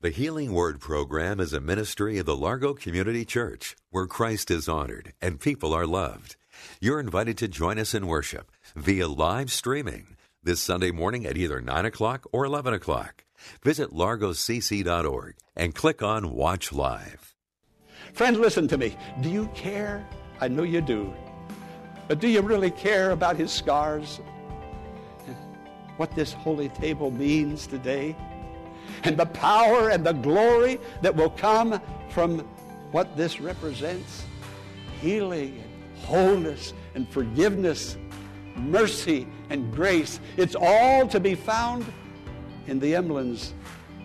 The 0.00 0.10
Healing 0.10 0.52
Word 0.52 0.78
program 0.78 1.40
is 1.40 1.52
a 1.52 1.58
ministry 1.60 2.18
of 2.18 2.26
the 2.26 2.36
Largo 2.36 2.72
Community 2.72 3.24
Church 3.24 3.74
where 3.90 4.06
Christ 4.06 4.48
is 4.48 4.68
honored 4.68 5.12
and 5.20 5.40
people 5.40 5.74
are 5.74 5.88
loved. 5.88 6.36
You're 6.80 7.00
invited 7.00 7.36
to 7.38 7.48
join 7.48 7.80
us 7.80 7.94
in 7.94 8.06
worship 8.06 8.52
via 8.76 9.08
live 9.08 9.50
streaming 9.50 10.16
this 10.40 10.60
Sunday 10.60 10.92
morning 10.92 11.26
at 11.26 11.36
either 11.36 11.60
9 11.60 11.84
o'clock 11.84 12.28
or 12.30 12.44
11 12.44 12.74
o'clock. 12.74 13.24
Visit 13.64 13.90
largocc.org 13.90 15.34
and 15.56 15.74
click 15.74 16.00
on 16.00 16.32
Watch 16.32 16.72
Live. 16.72 17.34
Friend, 18.12 18.36
listen 18.36 18.68
to 18.68 18.78
me. 18.78 18.96
Do 19.20 19.28
you 19.28 19.48
care? 19.52 20.06
I 20.40 20.46
know 20.46 20.62
you 20.62 20.80
do. 20.80 21.12
But 22.06 22.20
do 22.20 22.28
you 22.28 22.42
really 22.42 22.70
care 22.70 23.10
about 23.10 23.36
his 23.36 23.50
scars? 23.50 24.20
What 25.96 26.14
this 26.14 26.34
holy 26.34 26.68
table 26.68 27.10
means 27.10 27.66
today? 27.66 28.14
And 29.04 29.16
the 29.16 29.26
power 29.26 29.90
and 29.90 30.04
the 30.04 30.12
glory 30.12 30.78
that 31.02 31.14
will 31.14 31.30
come 31.30 31.80
from 32.10 32.40
what 32.90 33.16
this 33.16 33.40
represents? 33.40 34.24
Healing 35.00 35.62
and 35.62 36.04
wholeness 36.04 36.72
and 36.94 37.08
forgiveness, 37.08 37.96
mercy 38.56 39.26
and 39.50 39.72
grace. 39.72 40.20
It's 40.36 40.56
all 40.58 41.06
to 41.08 41.20
be 41.20 41.34
found 41.34 41.84
in 42.66 42.78
the 42.78 42.94
emblems 42.94 43.54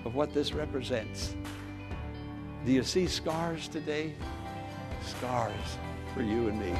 of 0.06 0.16
what 0.16 0.34
this 0.34 0.54
represents. 0.54 1.36
Do 2.66 2.72
you 2.72 2.84
see 2.84 3.08
scars 3.08 3.68
today? 3.68 4.14
Scars 5.06 5.78
for 6.14 6.22
you 6.22 6.48
and 6.48 6.60
me. 6.60 6.72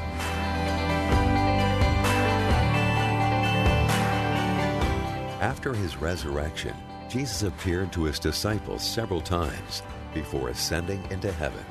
After 5.40 5.74
his 5.74 5.96
resurrection, 5.96 6.74
Jesus 7.14 7.44
appeared 7.44 7.92
to 7.92 8.02
his 8.02 8.18
disciples 8.18 8.82
several 8.82 9.20
times 9.20 9.84
before 10.14 10.48
ascending 10.48 11.00
into 11.12 11.30
heaven. 11.30 11.64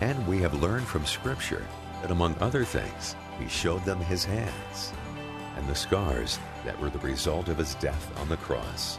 And 0.00 0.26
we 0.26 0.38
have 0.38 0.62
learned 0.62 0.86
from 0.86 1.04
Scripture 1.04 1.66
that, 2.00 2.10
among 2.10 2.34
other 2.40 2.64
things, 2.64 3.14
he 3.38 3.46
showed 3.46 3.84
them 3.84 4.00
his 4.00 4.24
hands 4.24 4.94
and 5.58 5.68
the 5.68 5.74
scars 5.74 6.38
that 6.64 6.80
were 6.80 6.88
the 6.88 6.98
result 7.00 7.50
of 7.50 7.58
his 7.58 7.74
death 7.74 8.10
on 8.20 8.30
the 8.30 8.38
cross. 8.38 8.98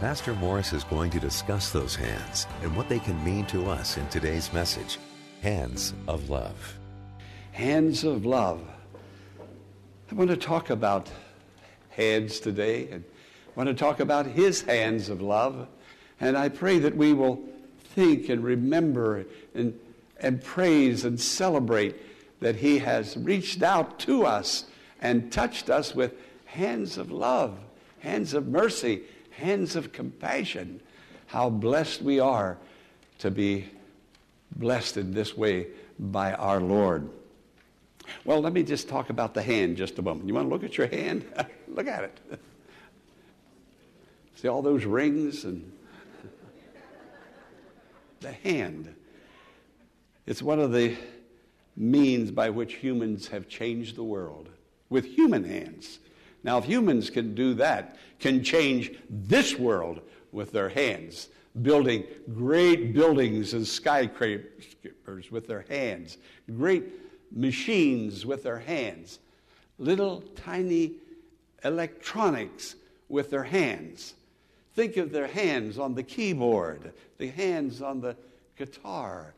Pastor 0.00 0.34
Morris 0.34 0.72
is 0.72 0.82
going 0.82 1.12
to 1.12 1.20
discuss 1.20 1.70
those 1.70 1.94
hands 1.94 2.48
and 2.64 2.76
what 2.76 2.88
they 2.88 2.98
can 2.98 3.22
mean 3.22 3.46
to 3.46 3.70
us 3.70 3.98
in 3.98 4.08
today's 4.08 4.52
message 4.52 4.98
Hands 5.42 5.94
of 6.08 6.28
Love. 6.28 6.76
Hands 7.52 8.02
of 8.02 8.26
love. 8.26 8.68
I 10.10 10.16
want 10.16 10.30
to 10.30 10.36
talk 10.36 10.70
about 10.70 11.08
hands 11.90 12.40
today 12.40 12.88
and 12.90 13.04
want 13.58 13.66
to 13.66 13.74
talk 13.74 13.98
about 13.98 14.24
his 14.24 14.62
hands 14.62 15.08
of 15.08 15.20
love. 15.20 15.66
And 16.20 16.38
I 16.38 16.48
pray 16.48 16.78
that 16.78 16.96
we 16.96 17.12
will 17.12 17.42
think 17.80 18.28
and 18.28 18.44
remember 18.44 19.26
and, 19.52 19.76
and 20.20 20.40
praise 20.44 21.04
and 21.04 21.20
celebrate 21.20 21.96
that 22.40 22.54
he 22.54 22.78
has 22.78 23.16
reached 23.16 23.64
out 23.64 23.98
to 23.98 24.24
us 24.24 24.66
and 25.00 25.32
touched 25.32 25.70
us 25.70 25.92
with 25.92 26.14
hands 26.44 26.98
of 26.98 27.10
love, 27.10 27.58
hands 27.98 28.32
of 28.32 28.46
mercy, 28.46 29.02
hands 29.32 29.74
of 29.74 29.90
compassion. 29.90 30.80
How 31.26 31.50
blessed 31.50 32.00
we 32.00 32.20
are 32.20 32.58
to 33.18 33.28
be 33.28 33.64
blessed 34.54 34.98
in 34.98 35.12
this 35.12 35.36
way 35.36 35.66
by 35.98 36.32
our 36.34 36.60
Lord. 36.60 37.10
Well, 38.24 38.40
let 38.40 38.52
me 38.52 38.62
just 38.62 38.88
talk 38.88 39.10
about 39.10 39.34
the 39.34 39.42
hand 39.42 39.76
just 39.76 39.98
a 39.98 40.02
moment. 40.02 40.28
You 40.28 40.34
want 40.34 40.46
to 40.46 40.54
look 40.54 40.62
at 40.62 40.78
your 40.78 40.86
hand? 40.86 41.24
look 41.68 41.88
at 41.88 42.04
it. 42.04 42.40
See 44.40 44.46
all 44.46 44.62
those 44.62 44.84
rings 44.84 45.42
and 45.44 45.72
the 48.20 48.30
hand. 48.30 48.94
It's 50.26 50.40
one 50.40 50.60
of 50.60 50.70
the 50.70 50.96
means 51.76 52.30
by 52.30 52.50
which 52.50 52.74
humans 52.74 53.26
have 53.28 53.48
changed 53.48 53.96
the 53.96 54.04
world 54.04 54.48
with 54.90 55.06
human 55.06 55.42
hands. 55.42 55.98
Now, 56.44 56.58
if 56.58 56.66
humans 56.66 57.10
can 57.10 57.34
do 57.34 57.54
that, 57.54 57.96
can 58.20 58.44
change 58.44 58.92
this 59.10 59.56
world 59.56 60.02
with 60.30 60.52
their 60.52 60.68
hands, 60.68 61.30
building 61.60 62.04
great 62.32 62.94
buildings 62.94 63.54
and 63.54 63.66
skyscrapers 63.66 65.32
with 65.32 65.48
their 65.48 65.64
hands, 65.68 66.16
great 66.56 66.84
machines 67.32 68.24
with 68.24 68.44
their 68.44 68.60
hands, 68.60 69.18
little 69.80 70.20
tiny 70.36 70.92
electronics 71.64 72.76
with 73.08 73.30
their 73.30 73.42
hands. 73.42 74.14
Think 74.78 74.96
of 74.96 75.10
their 75.10 75.26
hands 75.26 75.76
on 75.76 75.96
the 75.96 76.04
keyboard, 76.04 76.92
the 77.16 77.26
hands 77.26 77.82
on 77.82 78.00
the 78.00 78.14
guitar, 78.56 79.34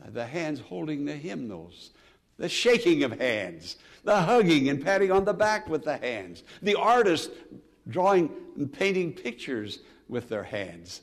uh, 0.00 0.08
the 0.08 0.24
hands 0.24 0.60
holding 0.60 1.04
the 1.04 1.12
hymnals, 1.12 1.90
the 2.38 2.48
shaking 2.48 3.02
of 3.02 3.20
hands, 3.20 3.76
the 4.04 4.18
hugging 4.18 4.70
and 4.70 4.82
patting 4.82 5.12
on 5.12 5.26
the 5.26 5.34
back 5.34 5.68
with 5.68 5.84
the 5.84 5.98
hands, 5.98 6.42
the 6.62 6.74
artist 6.74 7.32
drawing 7.90 8.30
and 8.56 8.72
painting 8.72 9.12
pictures 9.12 9.80
with 10.08 10.30
their 10.30 10.44
hands. 10.44 11.02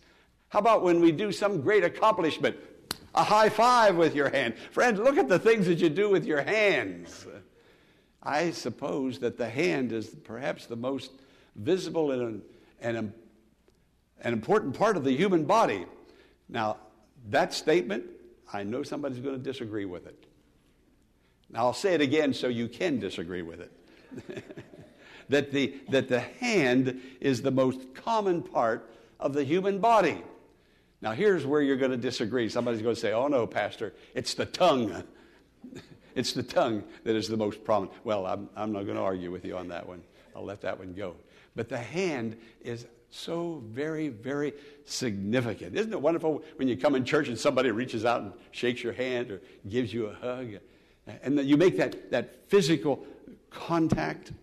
How 0.50 0.58
about 0.58 0.82
when 0.82 1.00
we 1.00 1.12
do 1.12 1.32
some 1.32 1.62
great 1.62 1.84
accomplishment? 1.84 2.58
A 3.14 3.24
high 3.24 3.50
five 3.50 3.96
with 3.96 4.16
your 4.16 4.30
hand. 4.30 4.56
Friend, 4.72 4.98
look 4.98 5.20
at 5.20 5.28
the 5.28 5.38
things 5.38 5.68
that 5.68 5.78
you 5.78 5.90
do 5.90 6.10
with 6.10 6.26
your 6.26 6.42
hands. 6.42 7.28
I 8.24 8.50
suppose 8.50 9.20
that 9.20 9.38
the 9.38 9.48
hand 9.48 9.92
is 9.92 10.08
perhaps 10.08 10.66
the 10.66 10.76
most 10.76 11.12
visible 11.56 12.10
and, 12.10 12.42
and 12.82 13.14
an 14.22 14.34
important 14.34 14.78
part 14.78 14.98
of 14.98 15.04
the 15.04 15.12
human 15.12 15.46
body. 15.46 15.86
Now, 16.50 16.78
that 17.30 17.54
statement, 17.54 18.06
I 18.52 18.64
know 18.64 18.84
somebody's 18.84 19.20
going 19.20 19.36
to 19.36 19.44
disagree 19.44 19.86
with 19.86 20.08
it. 20.08 20.26
Now, 21.50 21.66
I'll 21.66 21.74
say 21.74 21.94
it 21.94 22.02
again 22.02 22.34
so 22.34 22.48
you 22.48 22.68
can 22.68 23.00
disagree 23.00 23.42
with 23.42 23.62
it. 23.62 24.44
that, 25.30 25.52
the, 25.52 25.76
that 25.90 26.08
the 26.08 26.20
hand 26.20 27.02
is 27.22 27.42
the 27.42 27.52
most 27.52 27.94
common 27.94 28.42
part 28.42 28.90
of 29.20 29.34
the 29.34 29.44
human 29.44 29.80
body. 29.80 30.22
Now, 31.02 31.12
here's 31.12 31.46
where 31.46 31.62
you're 31.62 31.78
going 31.78 31.92
to 31.92 31.98
disagree. 31.98 32.50
Somebody's 32.50 32.82
going 32.82 32.96
to 32.96 33.02
say, 33.02 33.14
oh 33.14 33.28
no, 33.28 33.46
Pastor, 33.46 33.94
it's 34.14 34.34
the 34.34 34.46
tongue. 34.46 35.04
it's 36.16 36.34
the 36.34 36.44
tongue 36.44 36.84
that 37.04 37.16
is 37.16 37.28
the 37.28 37.38
most 37.38 37.64
prominent. 37.64 37.96
Well, 38.04 38.26
I'm, 38.26 38.50
I'm 38.56 38.72
not 38.72 38.86
going 38.86 38.98
to 38.98 39.04
argue 39.04 39.32
with 39.32 39.46
you 39.46 39.58
on 39.58 39.68
that 39.70 39.88
one. 39.88 40.02
I'll 40.36 40.46
let 40.46 40.62
that 40.62 40.80
one 40.80 40.94
go. 40.94 41.16
But 41.56 41.70
the 41.70 41.78
hand 41.78 42.38
is 42.62 42.86
so 43.16 43.64
very, 43.68 44.10
very 44.10 44.54
significant. 44.84 45.76
Isn't 45.76 45.94
it 45.94 46.02
wonderful 46.02 46.44
when 46.58 46.68
you 46.68 46.76
come 46.76 46.96
in 46.96 47.06
church 47.06 47.30
and 47.30 47.40
somebody 47.40 47.72
reaches 47.72 48.04
out 48.04 48.22
and 48.22 48.34
shakes 48.52 48.84
your 48.84 48.94
hand 48.94 49.32
or 49.32 49.42
gives 49.68 49.94
you 49.94 50.08
a 50.08 50.16
hug? 50.16 50.60
And 51.24 51.40
you 51.40 51.56
make 51.56 51.78
that, 51.78 52.12
that 52.12 52.50
physical 52.50 53.06
contact. 53.50 54.34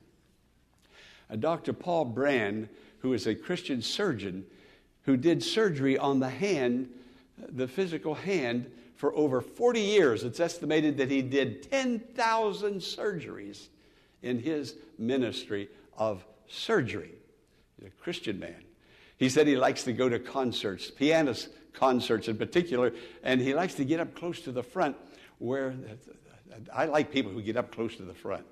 Uh, 1.30 1.36
Dr. 1.36 1.72
Paul 1.72 2.06
Brand, 2.06 2.68
who 3.00 3.12
is 3.12 3.26
a 3.26 3.34
Christian 3.34 3.82
surgeon, 3.82 4.46
who 5.02 5.16
did 5.16 5.42
surgery 5.42 5.98
on 5.98 6.20
the 6.20 6.30
hand, 6.30 6.88
the 7.36 7.68
physical 7.68 8.14
hand, 8.14 8.70
for 8.96 9.14
over 9.14 9.40
40 9.40 9.80
years. 9.80 10.24
It's 10.24 10.40
estimated 10.40 10.96
that 10.98 11.10
he 11.10 11.20
did 11.20 11.70
10,000 11.70 12.76
surgeries 12.76 13.66
in 14.22 14.38
his 14.38 14.76
ministry 14.98 15.68
of 15.98 16.24
surgery 16.48 17.12
a 17.84 17.90
Christian 18.02 18.38
man. 18.38 18.64
He 19.16 19.28
said 19.28 19.46
he 19.46 19.56
likes 19.56 19.84
to 19.84 19.92
go 19.92 20.08
to 20.08 20.18
concerts, 20.18 20.90
pianist 20.90 21.48
concerts 21.72 22.28
in 22.28 22.36
particular, 22.36 22.92
and 23.22 23.40
he 23.40 23.54
likes 23.54 23.74
to 23.74 23.84
get 23.84 24.00
up 24.00 24.14
close 24.14 24.40
to 24.42 24.52
the 24.52 24.62
front 24.62 24.96
where 25.38 25.74
I 26.72 26.86
like 26.86 27.10
people 27.10 27.32
who 27.32 27.42
get 27.42 27.56
up 27.56 27.72
close 27.72 27.96
to 27.96 28.02
the 28.02 28.14
front. 28.14 28.44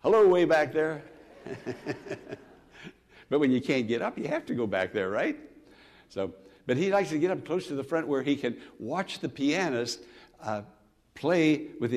Hello, 0.00 0.26
way 0.28 0.44
back 0.44 0.72
there. 0.72 1.02
but 3.28 3.38
when 3.38 3.50
you 3.50 3.60
can't 3.60 3.88
get 3.88 4.02
up, 4.02 4.18
you 4.18 4.28
have 4.28 4.46
to 4.46 4.54
go 4.54 4.66
back 4.66 4.92
there, 4.92 5.08
right? 5.08 5.36
So, 6.08 6.34
but 6.66 6.76
he 6.76 6.90
likes 6.90 7.10
to 7.10 7.18
get 7.18 7.30
up 7.30 7.44
close 7.44 7.66
to 7.68 7.74
the 7.74 7.84
front 7.84 8.08
where 8.08 8.22
he 8.22 8.36
can 8.36 8.56
watch 8.78 9.20
the 9.20 9.28
pianist 9.28 10.00
uh, 10.42 10.62
play 11.14 11.68
with 11.80 11.92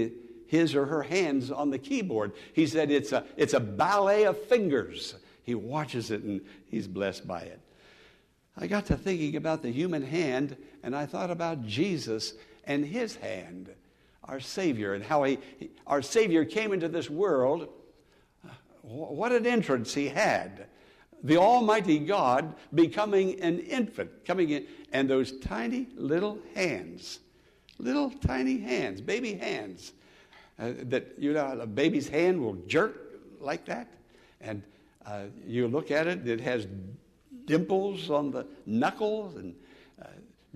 his 0.48 0.76
or 0.76 0.86
her 0.86 1.04
hands 1.04 1.52
on 1.52 1.70
the 1.70 1.78
keyboard. 1.78 2.34
He 2.54 2.66
said 2.68 2.90
it's 2.90 3.12
a, 3.12 3.24
it's 3.38 3.54
a 3.54 3.60
ballet 3.60 4.24
of 4.24 4.42
fingers. 4.46 5.16
He 5.50 5.56
watches 5.56 6.12
it 6.12 6.22
and 6.22 6.42
he's 6.70 6.88
blessed 6.88 7.28
by 7.28 7.42
it. 7.42 7.60
I 8.56 8.68
got 8.68 8.86
to 8.86 8.96
thinking 8.96 9.36
about 9.36 9.64
the 9.64 9.72
human 9.72 10.04
hand, 10.04 10.56
and 10.84 10.96
I 10.96 11.08
thought 11.08 11.32
about 11.32 11.66
Jesus 11.66 12.36
and 12.66 12.86
his 12.86 13.16
hand, 13.16 13.74
our 14.26 14.40
Savior, 14.40 14.94
and 14.94 15.04
how 15.04 15.24
he, 15.24 15.40
our 15.88 16.04
Savior 16.04 16.46
came 16.46 16.72
into 16.72 16.88
this 16.88 17.10
world. 17.10 17.68
What 18.84 19.32
an 19.32 19.48
entrance 19.48 19.92
he 19.92 20.08
had. 20.08 20.68
The 21.24 21.38
Almighty 21.38 21.98
God 21.98 22.54
becoming 22.76 23.42
an 23.42 23.58
infant, 23.58 24.24
coming 24.26 24.52
in, 24.52 24.68
and 24.92 25.10
those 25.10 25.32
tiny 25.40 25.88
little 25.96 26.38
hands, 26.54 27.22
little 27.80 28.12
tiny 28.12 28.60
hands, 28.60 29.02
baby 29.02 29.34
hands, 29.34 29.94
uh, 30.60 30.74
that, 30.84 31.16
you 31.18 31.34
know, 31.34 31.60
a 31.60 31.66
baby's 31.66 32.08
hand 32.08 32.40
will 32.40 32.58
jerk 32.68 32.96
like 33.40 33.66
that. 33.66 33.88
And 34.42 34.62
uh, 35.10 35.24
you 35.46 35.68
look 35.68 35.90
at 35.92 36.08
it, 36.08 36.28
it 36.28 36.40
has 36.42 36.68
dimples 37.46 38.12
on 38.12 38.30
the 38.32 38.46
knuckles, 38.66 39.36
and 39.36 39.56
uh, 40.02 40.08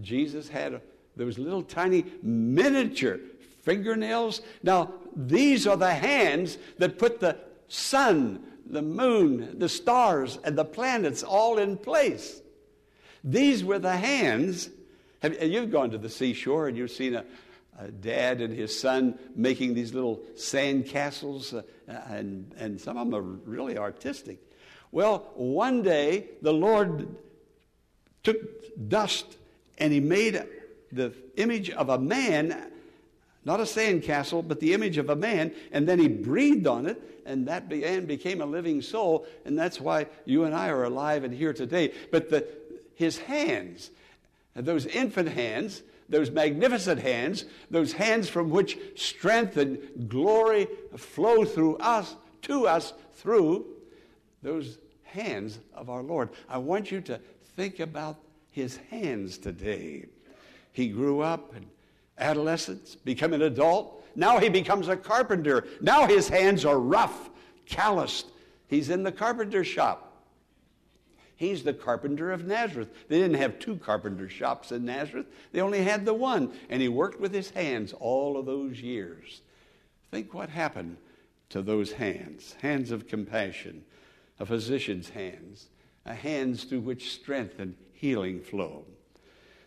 Jesus 0.02 0.48
had 0.48 0.74
a, 0.74 0.82
those 1.16 1.40
little 1.40 1.64
tiny 1.64 2.06
miniature 2.22 3.20
fingernails. 3.64 4.42
Now, 4.62 4.94
these 5.16 5.66
are 5.66 5.78
the 5.78 5.94
hands 5.94 6.58
that 6.78 7.00
put 7.00 7.20
the 7.20 7.38
sun, 7.68 8.44
the 8.66 8.82
moon, 8.82 9.58
the 9.58 9.70
stars, 9.70 10.38
and 10.44 10.56
the 10.56 10.66
planets 10.66 11.24
all 11.24 11.58
in 11.58 11.78
place. 11.78 12.42
These 13.24 13.64
were 13.64 13.80
the 13.80 13.96
hands. 13.96 14.70
Have, 15.22 15.42
you've 15.42 15.72
gone 15.72 15.90
to 15.92 15.98
the 15.98 16.10
seashore 16.10 16.68
and 16.68 16.78
you've 16.78 16.92
seen 16.92 17.16
a, 17.16 17.26
a 17.80 17.90
dad 17.90 18.42
and 18.42 18.54
his 18.54 18.78
son 18.78 19.18
making 19.36 19.74
these 19.74 19.94
little 19.94 20.22
sand 20.36 20.88
castles, 20.88 21.54
uh, 21.54 21.64
and, 21.88 22.54
and 22.58 22.80
some 22.80 22.98
of 22.98 23.10
them 23.10 23.16
are 23.16 23.22
really 23.22 23.78
artistic. 23.78 24.40
Well, 24.92 25.28
one 25.36 25.82
day 25.82 26.26
the 26.42 26.54
Lord 26.54 27.16
took 28.24 28.38
dust 28.88 29.38
and 29.78 29.92
he 29.92 30.00
made 30.00 30.44
the 30.92 31.14
image 31.36 31.72
of 31.72 31.90
a 31.90 31.98
man, 31.98 32.72
not 33.44 33.60
a 33.60 33.66
sand 33.66 34.04
castle, 34.04 34.44
but 34.44 34.60
the 34.60 34.74
image 34.74 34.98
of 34.98 35.10
a 35.10 35.16
man, 35.16 35.52
and 35.72 35.88
then 35.88 36.00
he 36.00 36.08
breathed 36.08 36.68
on 36.68 36.86
it, 36.86 37.02
and 37.26 37.48
that 37.48 37.70
man 37.70 38.06
became 38.06 38.42
a 38.42 38.46
living 38.46 38.82
soul, 38.82 39.26
and 39.46 39.58
that's 39.58 39.82
why 39.82 40.08
you 40.26 40.44
and 40.44 40.54
I 40.54 40.70
are 40.70 40.84
alive 40.84 41.24
and 41.24 41.34
here 41.34 41.54
today. 41.54 41.94
But 42.12 42.30
the, 42.30 42.48
his 42.96 43.18
hands, 43.18 43.90
those 44.56 44.86
infant 44.86 45.30
hands, 45.30 45.82
those 46.10 46.32
magnificent 46.32 47.02
hands, 47.02 47.46
those 47.72 47.94
hands 47.94 48.30
from 48.30 48.50
which 48.50 48.78
strength 48.96 49.58
and 49.58 50.08
glory 50.08 50.68
flow 50.96 51.46
through 51.46 51.78
us, 51.78 52.16
to 52.44 52.68
us 52.68 52.94
through 53.14 53.66
those 54.42 54.78
hands 55.04 55.60
of 55.74 55.90
our 55.90 56.04
Lord. 56.04 56.30
I 56.50 56.58
want 56.58 56.92
you 56.92 57.02
to 57.02 57.20
think 57.56 57.80
about 57.80 58.18
his 58.52 58.78
hands 58.90 59.38
today. 59.38 60.06
He 60.72 60.90
grew 60.90 61.22
up 61.22 61.56
in 61.56 61.66
adolescence, 62.18 62.96
become 62.96 63.34
an 63.34 63.44
adult. 63.44 64.06
Now 64.16 64.40
he 64.40 64.50
becomes 64.50 64.88
a 64.88 64.98
carpenter. 64.98 65.66
Now 65.82 66.08
his 66.08 66.28
hands 66.28 66.66
are 66.66 66.80
rough, 66.80 67.30
calloused. 67.66 68.28
He's 68.68 68.90
in 68.90 69.04
the 69.04 69.12
carpenter 69.12 69.64
shop. 69.64 70.13
He's 71.44 71.64
the 71.64 71.74
carpenter 71.74 72.32
of 72.32 72.46
Nazareth. 72.46 72.88
They 73.10 73.20
didn't 73.20 73.36
have 73.36 73.60
two 73.60 73.76
carpenter 73.76 74.30
shops 74.30 74.72
in 74.72 74.86
Nazareth, 74.86 75.26
they 75.52 75.60
only 75.60 75.84
had 75.84 76.06
the 76.06 76.14
one. 76.14 76.54
And 76.70 76.82
he 76.82 76.88
worked 76.88 77.20
with 77.20 77.34
his 77.34 77.50
hands 77.50 77.92
all 78.00 78.38
of 78.38 78.46
those 78.46 78.80
years. 78.80 79.42
Think 80.10 80.34
what 80.34 80.48
happened 80.48 80.96
to 81.50 81.62
those 81.62 81.92
hands 81.92 82.56
hands 82.62 82.92
of 82.92 83.10
compassion, 83.10 83.84
a 84.40 84.46
physician's 84.46 85.10
hands, 85.10 85.68
a 86.06 86.14
hands 86.14 86.64
through 86.64 86.80
which 86.80 87.12
strength 87.12 87.60
and 87.60 87.76
healing 87.92 88.40
flow. 88.40 88.86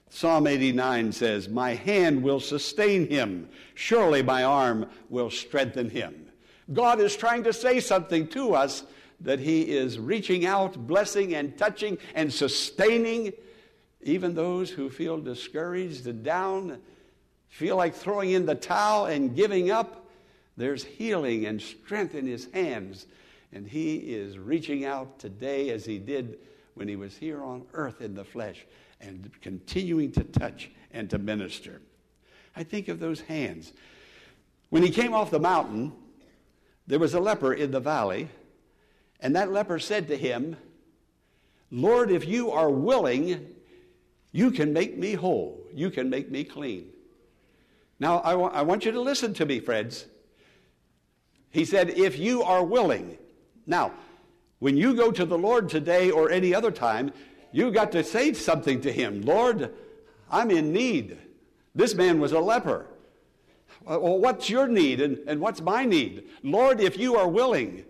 Psalm 0.08 0.46
89 0.46 1.12
says, 1.12 1.46
My 1.46 1.74
hand 1.74 2.22
will 2.22 2.40
sustain 2.40 3.06
him. 3.06 3.50
Surely 3.74 4.22
my 4.22 4.44
arm 4.44 4.88
will 5.10 5.28
strengthen 5.28 5.90
him. 5.90 6.26
God 6.72 7.00
is 7.00 7.16
trying 7.16 7.44
to 7.44 7.52
say 7.52 7.80
something 7.80 8.28
to 8.28 8.54
us 8.54 8.84
that 9.20 9.40
He 9.40 9.62
is 9.62 9.98
reaching 9.98 10.46
out, 10.46 10.86
blessing 10.86 11.34
and 11.34 11.56
touching 11.56 11.98
and 12.14 12.32
sustaining 12.32 13.32
even 14.02 14.34
those 14.34 14.70
who 14.70 14.88
feel 14.88 15.18
discouraged 15.18 16.06
and 16.06 16.22
down, 16.22 16.78
feel 17.48 17.76
like 17.76 17.94
throwing 17.94 18.30
in 18.30 18.46
the 18.46 18.54
towel 18.54 19.06
and 19.06 19.34
giving 19.34 19.70
up. 19.70 20.06
There's 20.56 20.84
healing 20.84 21.46
and 21.46 21.60
strength 21.60 22.14
in 22.14 22.26
His 22.26 22.48
hands. 22.52 23.06
And 23.52 23.66
He 23.66 23.96
is 23.96 24.38
reaching 24.38 24.84
out 24.84 25.18
today 25.18 25.70
as 25.70 25.84
He 25.84 25.98
did 25.98 26.38
when 26.74 26.88
He 26.88 26.96
was 26.96 27.16
here 27.16 27.42
on 27.42 27.64
earth 27.74 28.00
in 28.00 28.14
the 28.14 28.24
flesh 28.24 28.64
and 29.00 29.30
continuing 29.40 30.12
to 30.12 30.24
touch 30.24 30.70
and 30.92 31.10
to 31.10 31.18
minister. 31.18 31.80
I 32.54 32.62
think 32.62 32.88
of 32.88 33.00
those 33.00 33.20
hands. 33.20 33.72
When 34.70 34.82
He 34.82 34.90
came 34.90 35.14
off 35.14 35.30
the 35.30 35.40
mountain, 35.40 35.92
there 36.86 36.98
was 36.98 37.14
a 37.14 37.20
leper 37.20 37.52
in 37.52 37.72
the 37.72 37.80
valley 37.80 38.28
and 39.20 39.34
that 39.36 39.52
leper 39.52 39.78
said 39.78 40.08
to 40.08 40.16
him, 40.16 40.56
Lord, 41.70 42.10
if 42.10 42.26
you 42.26 42.50
are 42.50 42.70
willing, 42.70 43.54
you 44.32 44.50
can 44.50 44.72
make 44.72 44.96
me 44.96 45.14
whole. 45.14 45.66
You 45.72 45.90
can 45.90 46.10
make 46.10 46.30
me 46.30 46.44
clean. 46.44 46.90
Now, 47.98 48.18
I, 48.18 48.34
wa- 48.34 48.50
I 48.52 48.62
want 48.62 48.84
you 48.84 48.92
to 48.92 49.00
listen 49.00 49.34
to 49.34 49.46
me, 49.46 49.60
friends. 49.60 50.06
He 51.50 51.64
said, 51.64 51.90
if 51.90 52.18
you 52.18 52.42
are 52.42 52.64
willing. 52.64 53.18
Now, 53.66 53.92
when 54.58 54.76
you 54.76 54.94
go 54.94 55.10
to 55.10 55.24
the 55.24 55.38
Lord 55.38 55.68
today 55.68 56.10
or 56.10 56.30
any 56.30 56.54
other 56.54 56.70
time, 56.70 57.12
you 57.52 57.70
got 57.70 57.92
to 57.92 58.04
say 58.04 58.32
something 58.34 58.80
to 58.82 58.92
him. 58.92 59.22
Lord, 59.22 59.72
I'm 60.30 60.50
in 60.50 60.72
need. 60.72 61.18
This 61.74 61.94
man 61.94 62.20
was 62.20 62.32
a 62.32 62.40
leper. 62.40 62.86
Well, 63.84 64.18
what's 64.18 64.50
your 64.50 64.66
need 64.66 65.00
and, 65.00 65.18
and 65.26 65.40
what's 65.40 65.60
my 65.60 65.84
need? 65.84 66.28
Lord, 66.42 66.80
if 66.80 66.98
you 66.98 67.16
are 67.16 67.28
willing. 67.28 67.84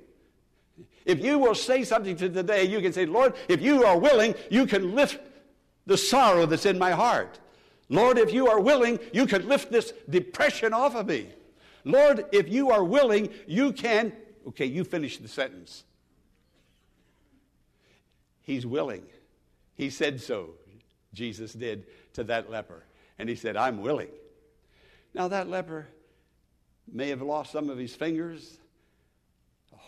If 1.06 1.24
you 1.24 1.38
will 1.38 1.54
say 1.54 1.84
something 1.84 2.16
to 2.16 2.28
today, 2.28 2.64
you 2.64 2.80
can 2.80 2.92
say, 2.92 3.06
Lord, 3.06 3.34
if 3.48 3.62
you 3.62 3.84
are 3.84 3.96
willing, 3.96 4.34
you 4.50 4.66
can 4.66 4.94
lift 4.94 5.20
the 5.86 5.96
sorrow 5.96 6.46
that's 6.46 6.66
in 6.66 6.78
my 6.78 6.90
heart. 6.90 7.38
Lord, 7.88 8.18
if 8.18 8.32
you 8.32 8.48
are 8.48 8.60
willing, 8.60 8.98
you 9.12 9.26
can 9.26 9.48
lift 9.48 9.70
this 9.70 9.92
depression 10.10 10.74
off 10.74 10.96
of 10.96 11.06
me. 11.06 11.28
Lord, 11.84 12.26
if 12.32 12.48
you 12.48 12.72
are 12.72 12.82
willing, 12.82 13.30
you 13.46 13.72
can. 13.72 14.12
Okay, 14.48 14.66
you 14.66 14.82
finish 14.82 15.18
the 15.18 15.28
sentence. 15.28 15.84
He's 18.42 18.66
willing. 18.66 19.04
He 19.74 19.90
said 19.90 20.20
so, 20.20 20.50
Jesus 21.14 21.52
did 21.52 21.86
to 22.14 22.24
that 22.24 22.50
leper. 22.50 22.84
And 23.18 23.28
he 23.28 23.36
said, 23.36 23.56
I'm 23.56 23.80
willing. 23.80 24.10
Now, 25.14 25.28
that 25.28 25.48
leper 25.48 25.86
may 26.90 27.08
have 27.10 27.22
lost 27.22 27.52
some 27.52 27.70
of 27.70 27.78
his 27.78 27.94
fingers, 27.94 28.58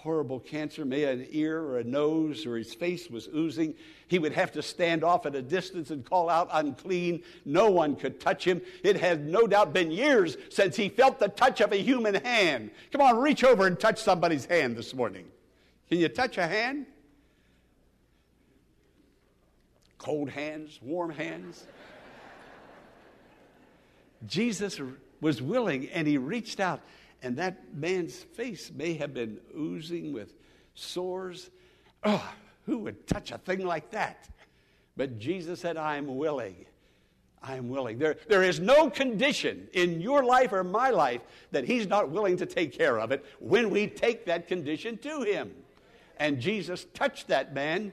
horrible 0.08 0.40
cancer, 0.40 0.86
maybe 0.86 1.04
an 1.04 1.26
ear 1.32 1.60
or 1.60 1.80
a 1.80 1.84
nose, 1.84 2.46
or 2.46 2.56
his 2.56 2.72
face 2.72 3.10
was 3.10 3.28
oozing. 3.36 3.74
He 4.06 4.18
would 4.18 4.32
have 4.32 4.50
to 4.52 4.62
stand 4.62 5.04
off 5.04 5.26
at 5.26 5.34
a 5.34 5.42
distance 5.42 5.90
and 5.90 6.02
call 6.02 6.30
out 6.30 6.48
unclean. 6.50 7.22
No 7.44 7.70
one 7.70 7.94
could 7.94 8.18
touch 8.18 8.42
him. 8.42 8.62
It 8.82 8.96
had 8.96 9.26
no 9.26 9.46
doubt 9.46 9.74
been 9.74 9.90
years 9.90 10.38
since 10.48 10.76
he 10.76 10.88
felt 10.88 11.18
the 11.18 11.28
touch 11.28 11.60
of 11.60 11.72
a 11.72 11.76
human 11.76 12.14
hand. 12.14 12.70
Come 12.90 13.02
on, 13.02 13.18
reach 13.18 13.44
over 13.44 13.66
and 13.66 13.78
touch 13.78 14.02
somebody's 14.02 14.46
hand 14.46 14.78
this 14.78 14.94
morning. 14.94 15.26
Can 15.90 15.98
you 15.98 16.08
touch 16.08 16.38
a 16.38 16.46
hand? 16.46 16.86
Cold 19.98 20.30
hands, 20.30 20.80
warm 20.80 21.10
hands. 21.10 21.66
Jesus 24.26 24.80
was 25.20 25.42
willing 25.42 25.90
and 25.90 26.08
he 26.08 26.16
reached 26.16 26.60
out 26.60 26.80
and 27.22 27.36
that 27.36 27.74
man's 27.74 28.16
face 28.16 28.70
may 28.74 28.94
have 28.94 29.14
been 29.14 29.38
oozing 29.56 30.12
with 30.12 30.34
sores. 30.74 31.50
Oh, 32.04 32.32
who 32.66 32.78
would 32.78 33.06
touch 33.06 33.32
a 33.32 33.38
thing 33.38 33.66
like 33.66 33.90
that? 33.90 34.28
But 34.96 35.18
Jesus 35.18 35.60
said, 35.60 35.76
I'm 35.76 36.16
willing. 36.16 36.66
I'm 37.42 37.68
willing. 37.68 37.98
There, 37.98 38.16
there 38.28 38.42
is 38.42 38.58
no 38.58 38.90
condition 38.90 39.68
in 39.72 40.00
your 40.00 40.24
life 40.24 40.52
or 40.52 40.64
my 40.64 40.90
life 40.90 41.20
that 41.52 41.64
He's 41.64 41.86
not 41.86 42.10
willing 42.10 42.36
to 42.38 42.46
take 42.46 42.76
care 42.76 42.98
of 42.98 43.12
it 43.12 43.24
when 43.38 43.70
we 43.70 43.86
take 43.86 44.26
that 44.26 44.48
condition 44.48 44.98
to 44.98 45.22
Him. 45.22 45.52
And 46.18 46.40
Jesus 46.40 46.86
touched 46.94 47.28
that 47.28 47.54
man 47.54 47.92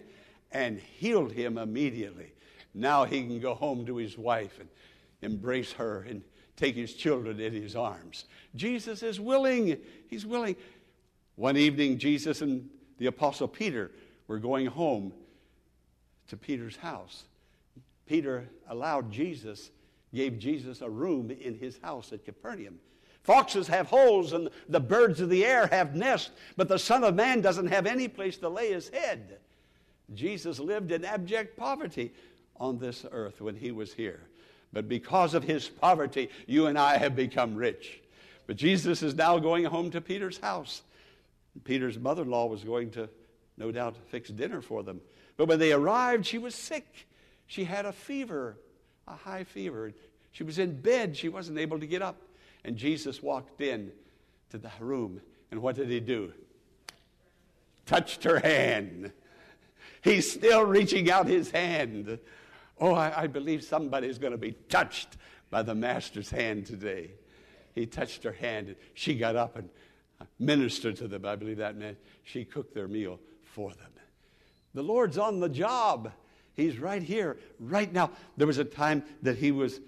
and 0.51 0.79
healed 0.79 1.33
him 1.33 1.57
immediately. 1.57 2.31
Now 2.73 3.03
he 3.03 3.21
can 3.23 3.39
go 3.39 3.53
home 3.53 3.85
to 3.85 3.97
his 3.97 4.17
wife 4.17 4.59
and 4.59 4.69
embrace 5.21 5.73
her 5.73 6.05
and 6.07 6.23
take 6.55 6.75
his 6.75 6.93
children 6.93 7.39
in 7.39 7.53
his 7.53 7.75
arms. 7.75 8.25
Jesus 8.55 9.03
is 9.03 9.19
willing. 9.19 9.77
He's 10.09 10.25
willing. 10.25 10.55
One 11.35 11.57
evening, 11.57 11.97
Jesus 11.97 12.41
and 12.41 12.69
the 12.97 13.07
Apostle 13.07 13.47
Peter 13.47 13.91
were 14.27 14.39
going 14.39 14.67
home 14.67 15.13
to 16.27 16.37
Peter's 16.37 16.77
house. 16.77 17.25
Peter 18.05 18.47
allowed 18.69 19.11
Jesus, 19.11 19.71
gave 20.13 20.39
Jesus 20.39 20.81
a 20.81 20.89
room 20.89 21.31
in 21.31 21.57
his 21.57 21.77
house 21.81 22.13
at 22.13 22.23
Capernaum. 22.23 22.79
Foxes 23.23 23.67
have 23.67 23.87
holes 23.87 24.33
and 24.33 24.49
the 24.69 24.79
birds 24.79 25.19
of 25.19 25.29
the 25.29 25.43
air 25.43 25.67
have 25.67 25.95
nests, 25.95 26.29
but 26.55 26.67
the 26.67 26.79
Son 26.79 27.03
of 27.03 27.15
Man 27.15 27.41
doesn't 27.41 27.67
have 27.67 27.87
any 27.87 28.07
place 28.07 28.37
to 28.37 28.49
lay 28.49 28.71
his 28.71 28.89
head. 28.89 29.39
Jesus 30.13 30.59
lived 30.59 30.91
in 30.91 31.03
abject 31.03 31.57
poverty. 31.57 32.13
on 32.57 32.77
this 32.77 33.05
earth 33.11 33.41
when 33.41 33.55
he 33.55 33.71
was 33.71 33.93
here. 33.93 34.21
But 34.75 34.89
because 34.89 35.33
of 35.33 35.45
his 35.45 35.69
poverty, 35.69 36.29
you 36.47 36.67
and 36.67 36.77
I 36.77 36.97
have 36.97 37.15
become 37.15 37.55
rich. 37.55 38.01
But 38.45 38.57
Jesus 38.57 39.01
is 39.01 39.15
now 39.15 39.39
going 39.39 39.63
home 39.63 39.89
to 39.91 40.01
Peter's 40.01 40.37
house. 40.37 40.81
Peter's 41.63 41.97
mother 41.97 42.23
in 42.23 42.29
law 42.29 42.47
was 42.47 42.65
going 42.65 42.91
to, 42.91 43.07
no 43.57 43.71
doubt, 43.71 43.95
fix 44.09 44.29
dinner 44.29 44.61
for 44.61 44.83
them. 44.83 44.99
But 45.37 45.47
when 45.47 45.59
they 45.59 45.71
arrived, 45.71 46.25
she 46.25 46.37
was 46.37 46.53
sick. 46.53 47.07
She 47.47 47.63
had 47.63 47.85
a 47.85 47.93
fever, 47.93 48.57
a 49.07 49.15
high 49.15 49.45
fever. 49.45 49.93
She 50.33 50.43
was 50.43 50.59
in 50.59 50.81
bed. 50.81 51.15
She 51.15 51.29
wasn't 51.29 51.57
able 51.57 51.79
to 51.79 51.87
get 51.87 52.01
up. 52.01 52.21
And 52.65 52.75
Jesus 52.75 53.23
walked 53.23 53.61
in 53.61 53.93
to 54.49 54.57
the 54.57 54.69
room. 54.81 55.21
And 55.51 55.61
what 55.61 55.77
did 55.77 55.87
he 55.87 56.01
do? 56.01 56.33
Touched 57.85 58.25
her 58.25 58.39
hand. 58.39 59.13
He's 60.01 60.29
still 60.29 60.65
reaching 60.65 61.09
out 61.09 61.27
his 61.27 61.49
hand. 61.49 62.19
Oh, 62.79 62.93
I, 62.93 63.23
I 63.23 63.27
believe 63.27 63.63
somebody's 63.63 64.17
going 64.17 64.31
to 64.31 64.37
be 64.37 64.53
touched 64.69 65.17
by 65.49 65.63
the 65.63 65.75
Master's 65.75 66.29
hand 66.29 66.65
today. 66.65 67.11
He 67.73 67.85
touched 67.85 68.23
her 68.23 68.31
hand. 68.31 68.67
And 68.67 68.75
she 68.93 69.15
got 69.15 69.35
up 69.35 69.57
and 69.57 69.69
uh, 70.19 70.25
ministered 70.39 70.95
to 70.97 71.07
them. 71.07 71.25
I 71.25 71.35
believe 71.35 71.57
that 71.57 71.77
meant 71.77 71.97
she 72.23 72.45
cooked 72.45 72.73
their 72.73 72.87
meal 72.87 73.19
for 73.43 73.71
them. 73.71 73.91
The 74.73 74.83
Lord's 74.83 75.17
on 75.17 75.39
the 75.39 75.49
job. 75.49 76.11
He's 76.53 76.77
right 76.77 77.01
here, 77.01 77.37
right 77.59 77.91
now. 77.91 78.11
There 78.37 78.47
was 78.47 78.57
a 78.57 78.65
time 78.65 79.03
that 79.21 79.37
he 79.37 79.51
was 79.51 79.79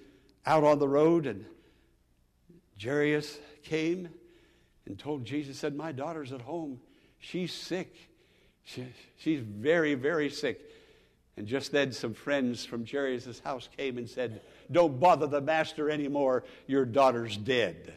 out 0.46 0.64
on 0.64 0.80
the 0.80 0.88
road 0.88 1.28
and 1.28 1.46
Jairus 2.82 3.40
came 3.64 4.10
and 4.86 4.98
told 4.98 5.26
Jesus, 5.26 5.58
said, 5.58 5.76
My 5.76 5.92
daughter's 5.92 6.32
at 6.32 6.42
home. 6.42 6.80
She's 7.20 7.54
sick. 7.54 7.94
She, 8.64 8.86
she's 9.18 9.42
very, 9.42 9.96
very 9.96 10.30
sick. 10.30 10.62
And 11.38 11.46
just 11.46 11.72
then, 11.72 11.92
some 11.92 12.16
friends 12.16 12.66
from 12.66 12.86
Jairus' 12.86 13.40
house 13.40 13.70
came 13.78 14.00
and 14.00 14.10
said, 14.10 14.42
Don't 14.72 15.00
bother 15.00 15.28
the 15.28 15.40
master 15.40 15.90
anymore. 15.90 16.44
Your 16.66 16.84
daughter's 16.84 17.38
dead. 17.38 17.94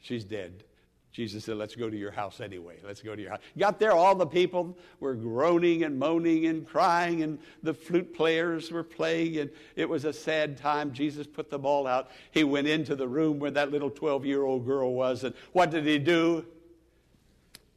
She's 0.00 0.24
dead. 0.24 0.64
Jesus 1.12 1.44
said, 1.44 1.58
Let's 1.58 1.74
go 1.74 1.90
to 1.90 1.96
your 1.96 2.10
house 2.10 2.40
anyway. 2.40 2.76
Let's 2.82 3.02
go 3.02 3.14
to 3.14 3.20
your 3.20 3.32
house. 3.32 3.40
Got 3.58 3.78
there, 3.78 3.92
all 3.92 4.14
the 4.14 4.26
people 4.26 4.74
were 5.00 5.14
groaning 5.14 5.84
and 5.84 5.98
moaning 5.98 6.46
and 6.46 6.66
crying, 6.66 7.22
and 7.22 7.38
the 7.62 7.74
flute 7.74 8.14
players 8.14 8.72
were 8.72 8.82
playing, 8.82 9.36
and 9.36 9.50
it 9.76 9.86
was 9.86 10.06
a 10.06 10.14
sad 10.14 10.56
time. 10.56 10.94
Jesus 10.94 11.26
put 11.26 11.50
them 11.50 11.66
all 11.66 11.86
out. 11.86 12.10
He 12.30 12.42
went 12.42 12.68
into 12.68 12.96
the 12.96 13.06
room 13.06 13.38
where 13.38 13.50
that 13.50 13.70
little 13.70 13.90
12 13.90 14.24
year 14.24 14.44
old 14.44 14.64
girl 14.64 14.94
was, 14.94 15.24
and 15.24 15.34
what 15.52 15.70
did 15.70 15.84
he 15.84 15.98
do? 15.98 16.46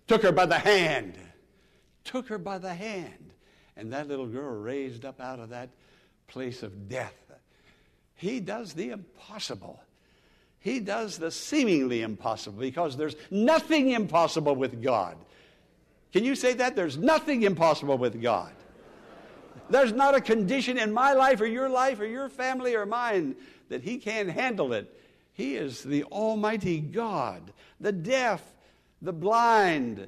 Took 0.07 0.23
her 0.23 0.31
by 0.31 0.45
the 0.45 0.59
hand. 0.59 1.19
Took 2.05 2.29
her 2.29 2.37
by 2.37 2.59
the 2.59 2.73
hand. 2.73 3.24
And 3.77 3.91
that 3.93 4.07
little 4.07 4.27
girl 4.27 4.55
raised 4.55 5.05
up 5.05 5.19
out 5.19 5.39
of 5.39 5.49
that 5.49 5.69
place 6.27 6.63
of 6.63 6.89
death. 6.89 7.13
He 8.15 8.39
does 8.39 8.73
the 8.73 8.91
impossible. 8.91 9.81
He 10.59 10.79
does 10.79 11.17
the 11.17 11.29
seemingly 11.29 12.01
impossible 12.01 12.59
because 12.59 12.97
there's 12.97 13.15
nothing 13.29 13.91
impossible 13.91 14.55
with 14.55 14.81
God. 14.81 15.17
Can 16.11 16.23
you 16.23 16.35
say 16.35 16.53
that? 16.53 16.75
There's 16.75 16.97
nothing 16.97 17.43
impossible 17.43 17.97
with 17.97 18.21
God. 18.21 18.53
There's 19.69 19.91
not 19.91 20.15
a 20.15 20.21
condition 20.21 20.77
in 20.77 20.93
my 20.93 21.13
life 21.13 21.41
or 21.41 21.45
your 21.45 21.69
life 21.69 21.99
or 21.99 22.05
your 22.05 22.29
family 22.29 22.75
or 22.75 22.85
mine 22.85 23.35
that 23.69 23.81
He 23.81 23.97
can't 23.97 24.29
handle 24.29 24.73
it. 24.73 24.91
He 25.33 25.55
is 25.55 25.83
the 25.83 26.03
Almighty 26.05 26.79
God. 26.79 27.51
The 27.81 27.91
deaf, 27.91 28.41
the 29.01 29.13
blind, 29.13 30.07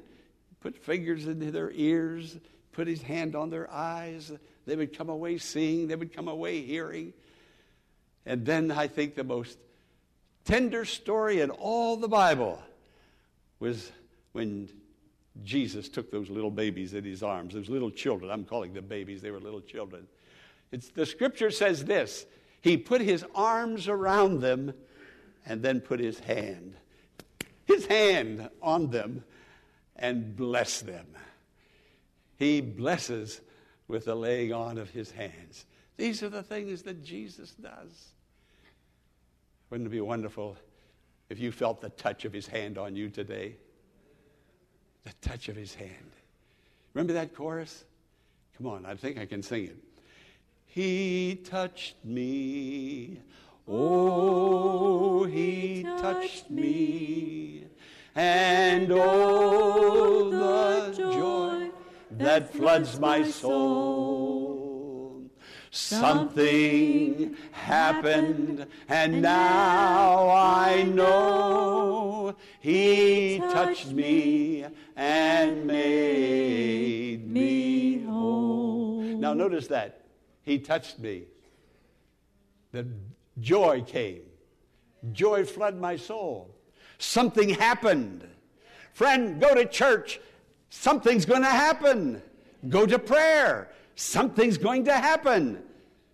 put 0.60 0.76
fingers 0.76 1.26
into 1.26 1.50
their 1.50 1.70
ears, 1.72 2.38
put 2.78 2.86
His 2.86 3.02
hand 3.02 3.34
on 3.34 3.50
their 3.50 3.68
eyes. 3.72 4.30
They 4.64 4.76
would 4.76 4.96
come 4.96 5.08
away 5.08 5.38
seeing, 5.38 5.88
they 5.88 5.96
would 5.96 6.14
come 6.14 6.28
away 6.28 6.62
hearing. 6.62 7.12
And 8.24 8.46
then 8.46 8.70
I 8.70 8.86
think 8.86 9.16
the 9.16 9.24
most 9.24 9.58
tender 10.44 10.84
story 10.84 11.40
in 11.40 11.50
all 11.50 11.96
the 11.96 12.06
Bible 12.06 12.62
was 13.58 13.90
when 14.30 14.68
Jesus 15.42 15.88
took 15.88 16.12
those 16.12 16.30
little 16.30 16.52
babies 16.52 16.94
in 16.94 17.02
his 17.02 17.24
arms, 17.24 17.54
those 17.54 17.68
little 17.68 17.90
children. 17.90 18.30
I'm 18.30 18.44
calling 18.44 18.72
them 18.74 18.86
babies, 18.86 19.22
they 19.22 19.32
were 19.32 19.40
little 19.40 19.60
children. 19.60 20.06
It's, 20.70 20.90
the 20.90 21.04
scripture 21.04 21.50
says 21.50 21.84
this 21.84 22.26
He 22.60 22.76
put 22.76 23.00
his 23.00 23.24
arms 23.34 23.88
around 23.88 24.38
them 24.38 24.72
and 25.44 25.62
then 25.62 25.80
put 25.80 25.98
his 25.98 26.20
hand, 26.20 26.76
his 27.64 27.86
hand 27.86 28.48
on 28.62 28.90
them 28.90 29.24
and 29.96 30.36
blessed 30.36 30.86
them. 30.86 31.08
He 32.38 32.60
blesses 32.60 33.40
with 33.88 34.04
the 34.04 34.14
laying 34.14 34.52
on 34.52 34.78
of 34.78 34.90
his 34.90 35.10
hands. 35.10 35.66
These 35.96 36.22
are 36.22 36.28
the 36.28 36.42
things 36.42 36.82
that 36.82 37.02
Jesus 37.02 37.50
does. 37.52 38.12
Wouldn't 39.70 39.88
it 39.88 39.90
be 39.90 40.00
wonderful 40.00 40.56
if 41.28 41.38
you 41.38 41.50
felt 41.50 41.80
the 41.80 41.90
touch 41.90 42.24
of 42.24 42.32
his 42.32 42.46
hand 42.46 42.78
on 42.78 42.94
you 42.94 43.08
today? 43.08 43.56
The 45.04 45.12
touch 45.20 45.48
of 45.48 45.56
his 45.56 45.74
hand. 45.74 46.12
Remember 46.94 47.12
that 47.14 47.34
chorus? 47.34 47.84
Come 48.56 48.66
on, 48.66 48.86
I 48.86 48.94
think 48.94 49.18
I 49.18 49.26
can 49.26 49.42
sing 49.42 49.64
it. 49.64 49.76
He 50.66 51.40
touched 51.44 51.96
me. 52.04 53.20
Oh, 53.66 55.24
he 55.24 55.82
touched 55.82 56.50
me. 56.50 57.64
And 58.14 58.90
oh, 58.90 60.30
the 60.30 61.12
joy 61.12 61.67
that 62.12 62.52
floods 62.52 62.98
my 62.98 63.22
soul. 63.24 64.68
Something 65.70 67.36
happened, 67.52 68.66
and 68.88 69.20
now 69.20 70.30
I 70.30 70.82
know 70.82 72.34
He 72.60 73.38
touched 73.38 73.88
me 73.88 74.64
and 74.96 75.66
made 75.66 77.30
me 77.30 78.02
whole. 78.04 79.02
Now, 79.02 79.34
notice 79.34 79.66
that. 79.68 80.06
He 80.42 80.58
touched 80.58 80.98
me. 80.98 81.24
The 82.72 82.86
joy 83.38 83.82
came. 83.82 84.22
Joy 85.12 85.44
flooded 85.44 85.80
my 85.80 85.96
soul. 85.96 86.54
Something 86.98 87.50
happened. 87.50 88.26
Friend, 88.92 89.40
go 89.40 89.54
to 89.54 89.66
church. 89.66 90.20
Something's 90.70 91.24
going 91.24 91.42
to 91.42 91.48
happen. 91.48 92.22
Go 92.68 92.86
to 92.86 92.98
prayer 92.98 93.70
something's 93.98 94.58
going 94.58 94.84
to 94.84 94.94
happen. 94.94 95.62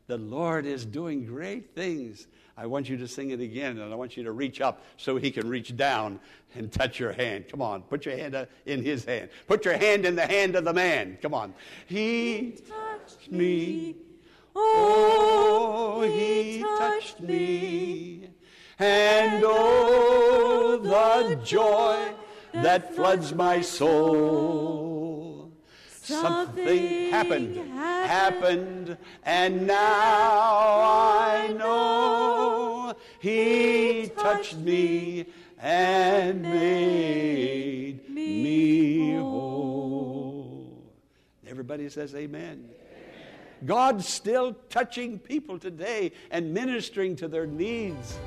The 0.07 0.19
Lord 0.19 0.67
is 0.67 0.85
doing 0.85 1.25
great 1.25 1.75
things. 1.75 2.27
I 2.57 2.67
want 2.67 2.89
you 2.89 2.97
to 2.99 3.09
sing 3.09 3.31
it 3.31 3.41
again, 3.41 3.79
and 3.79 3.93
I 3.93 3.97
want 3.97 4.17
you 4.17 4.23
to 4.25 4.33
reach 4.33 4.61
up 4.61 4.85
so 4.97 5.17
He 5.17 5.31
can 5.31 5.49
reach 5.49 5.77
down 5.77 6.21
and 6.55 6.71
touch 6.71 6.99
your 7.01 7.13
hand. 7.13 7.47
Come 7.49 7.61
on, 7.61 7.83
put 7.83 8.07
your 8.07 8.17
hand 8.17 8.35
uh, 8.35 8.47
in 8.65 8.83
His 8.83 9.05
hand. 9.05 9.31
Put 9.47 9.65
your 9.65 9.77
hand 9.77 10.07
in 10.07 10.15
the 10.15 10.27
hand 10.27 10.55
of 10.57 10.65
the 10.65 10.73
man. 10.73 11.19
Come 11.21 11.35
on. 11.35 11.53
He 11.87 12.59
touched 12.69 13.31
me. 13.31 13.97
Oh, 14.55 16.03
He 16.03 16.61
touched 16.61 17.21
me. 17.21 18.31
And 18.79 19.43
oh, 19.45 20.81
the 21.29 21.37
joy 21.37 22.15
that 22.55 22.95
floods 22.95 23.35
my 23.35 23.61
soul. 23.61 25.53
Something 26.03 27.11
happened, 27.11 27.57
happened, 27.57 28.99
and 29.25 29.67
now 29.67 29.77
I 29.77 31.55
know 31.59 32.95
He 33.21 34.11
touched 34.19 34.57
me 34.59 35.27
and 35.59 36.43
made 36.43 38.09
me 38.11 39.15
whole. 39.17 40.83
Everybody 41.49 41.89
says 41.89 42.15
amen. 42.15 42.69
God's 43.65 44.07
still 44.07 44.55
touching 44.69 45.19
people 45.19 45.59
today 45.59 46.13
and 46.31 46.53
ministering 46.53 47.17
to 47.17 47.29
their 47.29 47.47
needs. 47.47 48.19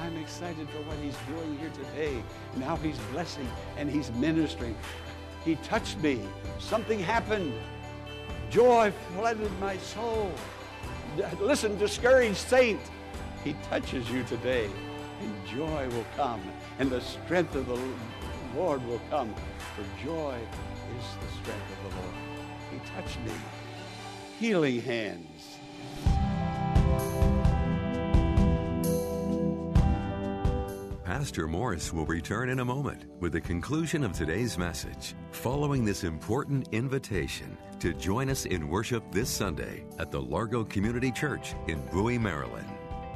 I'm 0.00 0.16
excited 0.16 0.66
for 0.70 0.78
what 0.88 0.96
He's 0.98 1.16
doing 1.28 1.58
here 1.58 1.70
today. 1.70 2.22
Now 2.56 2.76
He's 2.76 2.98
blessing 3.12 3.46
and 3.76 3.90
He's 3.90 4.10
ministering. 4.12 4.74
He 5.44 5.56
touched 5.56 5.98
me. 5.98 6.20
Something 6.58 6.98
happened. 6.98 7.52
Joy 8.48 8.92
flooded 9.14 9.52
my 9.60 9.76
soul. 9.76 10.32
Listen, 11.38 11.76
discouraged 11.78 12.36
saint, 12.36 12.80
He 13.44 13.54
touches 13.68 14.10
you 14.10 14.22
today, 14.24 14.70
and 15.20 15.46
joy 15.46 15.88
will 15.90 16.06
come, 16.16 16.40
and 16.78 16.90
the 16.90 17.00
strength 17.00 17.54
of 17.54 17.66
the 17.66 17.78
Lord 18.56 18.84
will 18.86 19.00
come. 19.10 19.34
For 19.76 19.84
joy 20.04 20.38
is 20.98 21.04
the 21.20 21.42
strength 21.42 21.70
of 21.84 21.90
the 21.90 21.96
Lord. 22.00 22.14
He 22.72 22.78
touched 22.90 23.20
me. 23.20 23.32
Healing 24.38 24.80
hands. 24.80 25.58
Pastor 31.20 31.46
Morris 31.46 31.92
will 31.92 32.06
return 32.06 32.48
in 32.48 32.60
a 32.60 32.64
moment 32.64 33.04
with 33.20 33.32
the 33.32 33.40
conclusion 33.42 34.04
of 34.04 34.14
today's 34.14 34.56
message, 34.56 35.14
following 35.32 35.84
this 35.84 36.02
important 36.02 36.66
invitation 36.72 37.58
to 37.78 37.92
join 37.92 38.30
us 38.30 38.46
in 38.46 38.70
worship 38.70 39.04
this 39.12 39.28
Sunday 39.28 39.84
at 39.98 40.10
the 40.10 40.18
Largo 40.18 40.64
Community 40.64 41.12
Church 41.12 41.54
in 41.68 41.84
Bowie, 41.92 42.16
Maryland. 42.16 42.66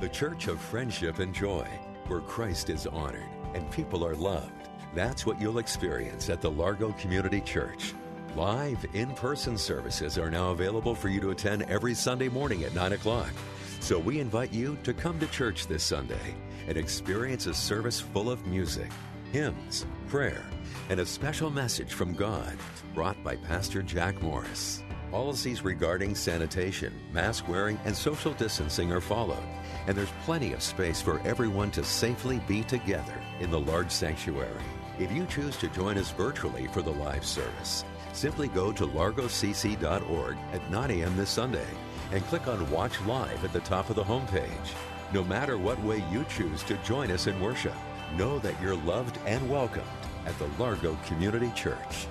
The 0.02 0.10
church 0.10 0.48
of 0.48 0.60
friendship 0.60 1.18
and 1.18 1.34
joy, 1.34 1.66
where 2.06 2.20
Christ 2.20 2.68
is 2.68 2.86
honored 2.86 3.24
and 3.54 3.70
people 3.70 4.04
are 4.04 4.14
loved. 4.14 4.68
That's 4.94 5.24
what 5.24 5.40
you'll 5.40 5.56
experience 5.56 6.28
at 6.28 6.42
the 6.42 6.50
Largo 6.50 6.92
Community 6.92 7.40
Church. 7.40 7.94
Live 8.36 8.84
in 8.94 9.14
person 9.14 9.56
services 9.56 10.18
are 10.18 10.28
now 10.28 10.50
available 10.50 10.96
for 10.96 11.08
you 11.08 11.20
to 11.20 11.30
attend 11.30 11.62
every 11.68 11.94
Sunday 11.94 12.28
morning 12.28 12.64
at 12.64 12.74
9 12.74 12.94
o'clock. 12.94 13.30
So 13.78 13.96
we 13.96 14.18
invite 14.18 14.52
you 14.52 14.76
to 14.82 14.92
come 14.92 15.20
to 15.20 15.28
church 15.28 15.68
this 15.68 15.84
Sunday 15.84 16.34
and 16.66 16.76
experience 16.76 17.46
a 17.46 17.54
service 17.54 18.00
full 18.00 18.28
of 18.28 18.44
music, 18.44 18.90
hymns, 19.30 19.86
prayer, 20.08 20.44
and 20.88 20.98
a 20.98 21.06
special 21.06 21.48
message 21.48 21.92
from 21.92 22.12
God 22.12 22.56
brought 22.92 23.22
by 23.22 23.36
Pastor 23.36 23.82
Jack 23.82 24.20
Morris. 24.20 24.82
Policies 25.12 25.62
regarding 25.62 26.16
sanitation, 26.16 26.92
mask 27.12 27.46
wearing, 27.46 27.78
and 27.84 27.94
social 27.94 28.32
distancing 28.32 28.90
are 28.90 29.00
followed, 29.00 29.46
and 29.86 29.96
there's 29.96 30.10
plenty 30.24 30.52
of 30.54 30.60
space 30.60 31.00
for 31.00 31.20
everyone 31.20 31.70
to 31.70 31.84
safely 31.84 32.40
be 32.48 32.64
together 32.64 33.14
in 33.38 33.52
the 33.52 33.60
large 33.60 33.92
sanctuary. 33.92 34.64
If 34.98 35.12
you 35.12 35.24
choose 35.26 35.56
to 35.58 35.68
join 35.68 35.98
us 35.98 36.10
virtually 36.10 36.66
for 36.68 36.82
the 36.82 36.92
live 36.92 37.24
service, 37.24 37.84
simply 38.14 38.48
go 38.48 38.72
to 38.72 38.86
largocc.org 38.86 40.36
at 40.52 40.70
9 40.70 40.90
a.m. 40.90 41.16
this 41.16 41.30
Sunday 41.30 41.66
and 42.12 42.24
click 42.26 42.46
on 42.46 42.70
Watch 42.70 43.00
Live 43.02 43.44
at 43.44 43.52
the 43.52 43.60
top 43.60 43.90
of 43.90 43.96
the 43.96 44.04
homepage. 44.04 44.72
No 45.12 45.24
matter 45.24 45.58
what 45.58 45.82
way 45.82 46.02
you 46.10 46.24
choose 46.28 46.62
to 46.64 46.76
join 46.78 47.10
us 47.10 47.26
in 47.26 47.40
worship, 47.40 47.74
know 48.16 48.38
that 48.38 48.60
you're 48.60 48.76
loved 48.76 49.18
and 49.26 49.48
welcomed 49.50 49.84
at 50.26 50.38
the 50.38 50.48
Largo 50.58 50.96
Community 51.06 51.50
Church. 51.54 52.06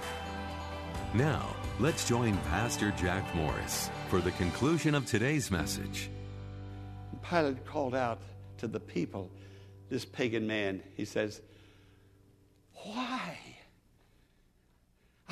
Now, 1.13 1.55
let's 1.79 2.07
join 2.07 2.37
Pastor 2.49 2.91
Jack 2.97 3.23
Morris 3.35 3.89
for 4.09 4.19
the 4.19 4.31
conclusion 4.31 4.95
of 4.95 5.05
today's 5.05 5.51
message. 5.51 6.09
Pilate 7.21 7.65
called 7.65 7.95
out 7.95 8.21
to 8.57 8.67
the 8.67 8.79
people, 8.79 9.29
this 9.89 10.05
pagan 10.05 10.47
man, 10.47 10.81
he 10.95 11.05
says, 11.05 11.41
Why? 12.73 13.37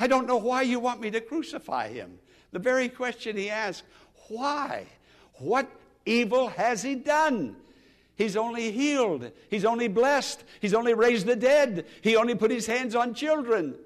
I 0.02 0.08
don't 0.08 0.26
know 0.26 0.36
why 0.36 0.62
you 0.62 0.80
want 0.80 1.00
me 1.00 1.12
to 1.12 1.20
crucify 1.20 1.86
him. 1.86 2.18
The 2.50 2.58
very 2.58 2.88
question 2.88 3.36
he 3.36 3.48
asked, 3.48 3.84
Why? 4.26 4.86
What 5.34 5.70
evil 6.04 6.48
has 6.48 6.82
he 6.82 6.96
done? 6.96 7.54
He's 8.16 8.36
only 8.36 8.72
healed. 8.72 9.30
He's 9.48 9.64
only 9.64 9.86
blessed. 9.86 10.42
He's 10.58 10.74
only 10.74 10.92
raised 10.92 11.26
the 11.26 11.36
dead. 11.36 11.86
He 12.00 12.16
only 12.16 12.34
put 12.34 12.50
his 12.50 12.66
hands 12.66 12.96
on 12.96 13.14
children. 13.14 13.76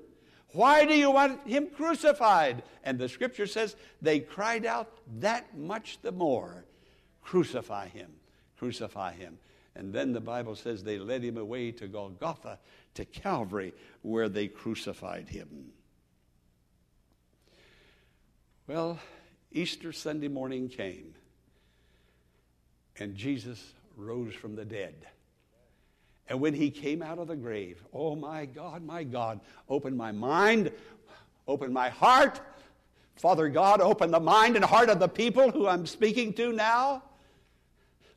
Why 0.52 0.86
do 0.86 0.94
you 0.94 1.10
want 1.10 1.46
him 1.46 1.66
crucified? 1.66 2.62
And 2.82 2.98
the 2.98 3.10
scripture 3.10 3.46
says 3.46 3.76
they 4.00 4.20
cried 4.20 4.64
out 4.64 4.90
that 5.18 5.58
much 5.58 5.98
the 6.00 6.12
more 6.12 6.64
Crucify 7.20 7.88
him, 7.88 8.10
crucify 8.58 9.12
him. 9.12 9.36
And 9.74 9.92
then 9.92 10.14
the 10.14 10.22
Bible 10.22 10.56
says 10.56 10.82
they 10.82 10.98
led 10.98 11.22
him 11.22 11.36
away 11.36 11.72
to 11.72 11.86
Golgotha, 11.88 12.58
to 12.94 13.04
Calvary, 13.04 13.74
where 14.00 14.30
they 14.30 14.48
crucified 14.48 15.28
him. 15.28 15.72
Well, 18.68 18.98
Easter 19.52 19.92
Sunday 19.92 20.26
morning 20.26 20.68
came, 20.68 21.14
and 22.98 23.14
Jesus 23.14 23.64
rose 23.96 24.34
from 24.34 24.56
the 24.56 24.64
dead. 24.64 25.06
And 26.28 26.40
when 26.40 26.52
he 26.52 26.72
came 26.72 27.00
out 27.00 27.18
of 27.18 27.28
the 27.28 27.36
grave, 27.36 27.80
oh 27.92 28.16
my 28.16 28.44
God, 28.44 28.84
my 28.84 29.04
God, 29.04 29.38
open 29.68 29.96
my 29.96 30.10
mind, 30.10 30.72
open 31.46 31.72
my 31.72 31.90
heart. 31.90 32.40
Father 33.14 33.48
God, 33.48 33.80
open 33.80 34.10
the 34.10 34.18
mind 34.18 34.56
and 34.56 34.64
heart 34.64 34.90
of 34.90 34.98
the 34.98 35.08
people 35.08 35.52
who 35.52 35.68
I'm 35.68 35.86
speaking 35.86 36.32
to 36.32 36.52
now. 36.52 37.04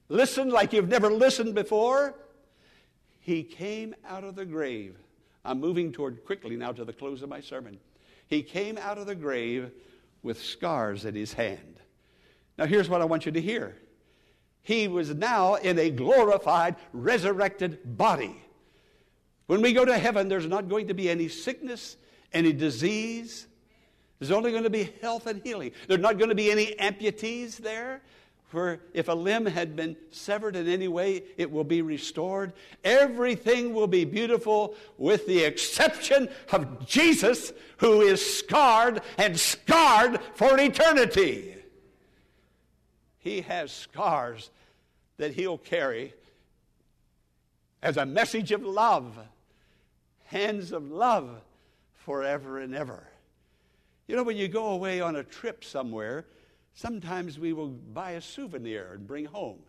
Listen 0.07 0.49
like 0.49 0.73
you've 0.73 0.89
never 0.89 1.11
listened 1.11 1.53
before. 1.53 2.15
He 3.19 3.43
came 3.43 3.93
out 4.03 4.23
of 4.23 4.35
the 4.35 4.45
grave. 4.45 4.97
I'm 5.45 5.59
moving 5.59 5.91
toward 5.91 6.25
quickly 6.25 6.55
now 6.55 6.71
to 6.71 6.83
the 6.83 6.91
close 6.91 7.21
of 7.21 7.29
my 7.29 7.39
sermon. 7.39 7.77
He 8.25 8.41
came 8.41 8.79
out 8.79 8.97
of 8.97 9.05
the 9.05 9.13
grave 9.13 9.71
with 10.23 10.41
scars 10.41 11.05
in 11.05 11.15
his 11.15 11.33
hand. 11.33 11.79
Now, 12.57 12.65
here's 12.65 12.89
what 12.89 13.01
I 13.01 13.05
want 13.05 13.25
you 13.25 13.31
to 13.31 13.41
hear. 13.41 13.77
He 14.61 14.87
was 14.87 15.13
now 15.15 15.55
in 15.55 15.79
a 15.79 15.89
glorified, 15.89 16.75
resurrected 16.93 17.97
body. 17.97 18.41
When 19.47 19.61
we 19.61 19.73
go 19.73 19.85
to 19.85 19.97
heaven, 19.97 20.27
there's 20.27 20.45
not 20.45 20.69
going 20.69 20.87
to 20.89 20.93
be 20.93 21.09
any 21.09 21.27
sickness, 21.27 21.97
any 22.33 22.53
disease. 22.53 23.47
There's 24.19 24.31
only 24.31 24.51
going 24.51 24.63
to 24.63 24.69
be 24.69 24.93
health 25.01 25.25
and 25.27 25.41
healing. 25.41 25.71
There's 25.87 26.01
not 26.01 26.17
going 26.17 26.29
to 26.29 26.35
be 26.35 26.51
any 26.51 26.75
amputees 26.75 27.57
there. 27.57 28.01
For 28.49 28.79
if 28.95 29.07
a 29.07 29.13
limb 29.13 29.45
had 29.45 29.75
been 29.75 29.95
severed 30.09 30.55
in 30.55 30.67
any 30.67 30.87
way, 30.87 31.23
it 31.37 31.51
will 31.51 31.63
be 31.63 31.83
restored. 31.83 32.53
Everything 32.83 33.75
will 33.75 33.87
be 33.87 34.05
beautiful 34.05 34.75
with 34.97 35.27
the 35.27 35.43
exception 35.43 36.29
of 36.51 36.87
Jesus, 36.87 37.53
who 37.77 38.01
is 38.01 38.37
scarred 38.37 39.01
and 39.19 39.39
scarred 39.39 40.19
for 40.33 40.59
eternity. 40.59 41.55
He 43.19 43.41
has 43.41 43.71
scars 43.71 44.49
that 45.17 45.35
he'll 45.35 45.59
carry 45.59 46.13
as 47.83 47.97
a 47.97 48.05
message 48.05 48.51
of 48.51 48.63
love, 48.63 49.15
hands 50.25 50.71
of 50.71 50.89
love 50.89 51.39
forever 51.93 52.57
and 52.57 52.73
ever. 52.73 53.07
You 54.07 54.15
know, 54.15 54.23
when 54.23 54.37
you 54.37 54.47
go 54.47 54.69
away 54.69 55.01
on 55.01 55.17
a 55.17 55.23
trip 55.23 55.63
somewhere, 55.63 56.25
Sometimes 56.73 57.37
we 57.37 57.53
will 57.53 57.69
buy 57.69 58.11
a 58.11 58.21
souvenir 58.21 58.91
and 58.93 59.05
bring 59.05 59.25
home. 59.25 59.59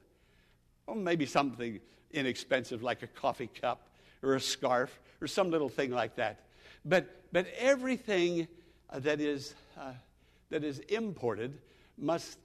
Or 0.87 0.95
maybe 0.95 1.27
something 1.27 1.81
inexpensive 2.13 2.83
like 2.83 3.03
a 3.03 3.07
coffee 3.07 3.49
cup 3.49 3.89
or 4.23 4.35
a 4.35 4.41
scarf 4.41 5.01
or 5.21 5.27
some 5.27 5.51
little 5.51 5.69
thing 5.69 5.91
like 5.91 6.17
that. 6.17 6.45
But, 6.85 7.23
but 7.33 7.47
everything 7.59 8.49
uh, 8.89 8.99
that, 9.01 9.21
is, 9.21 9.55
uh, 9.79 9.93
that 10.51 10.65
is 10.65 10.81
imported 10.89 11.59
must, 11.99 12.39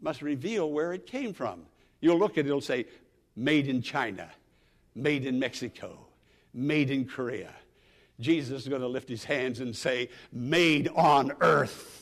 must 0.00 0.22
reveal 0.22 0.70
where 0.70 0.92
it 0.92 1.06
came 1.06 1.32
from. 1.32 1.62
You'll 2.00 2.18
look 2.18 2.32
at 2.32 2.44
it, 2.44 2.46
it'll 2.46 2.60
say, 2.60 2.86
made 3.36 3.68
in 3.68 3.82
China, 3.82 4.30
made 4.94 5.24
in 5.26 5.38
Mexico, 5.38 5.98
made 6.52 6.90
in 6.90 7.06
Korea. 7.06 7.52
Jesus 8.20 8.62
is 8.62 8.68
going 8.68 8.82
to 8.82 8.88
lift 8.88 9.08
his 9.08 9.24
hands 9.24 9.60
and 9.60 9.74
say, 9.74 10.10
made 10.32 10.88
on 10.94 11.32
earth. 11.40 12.01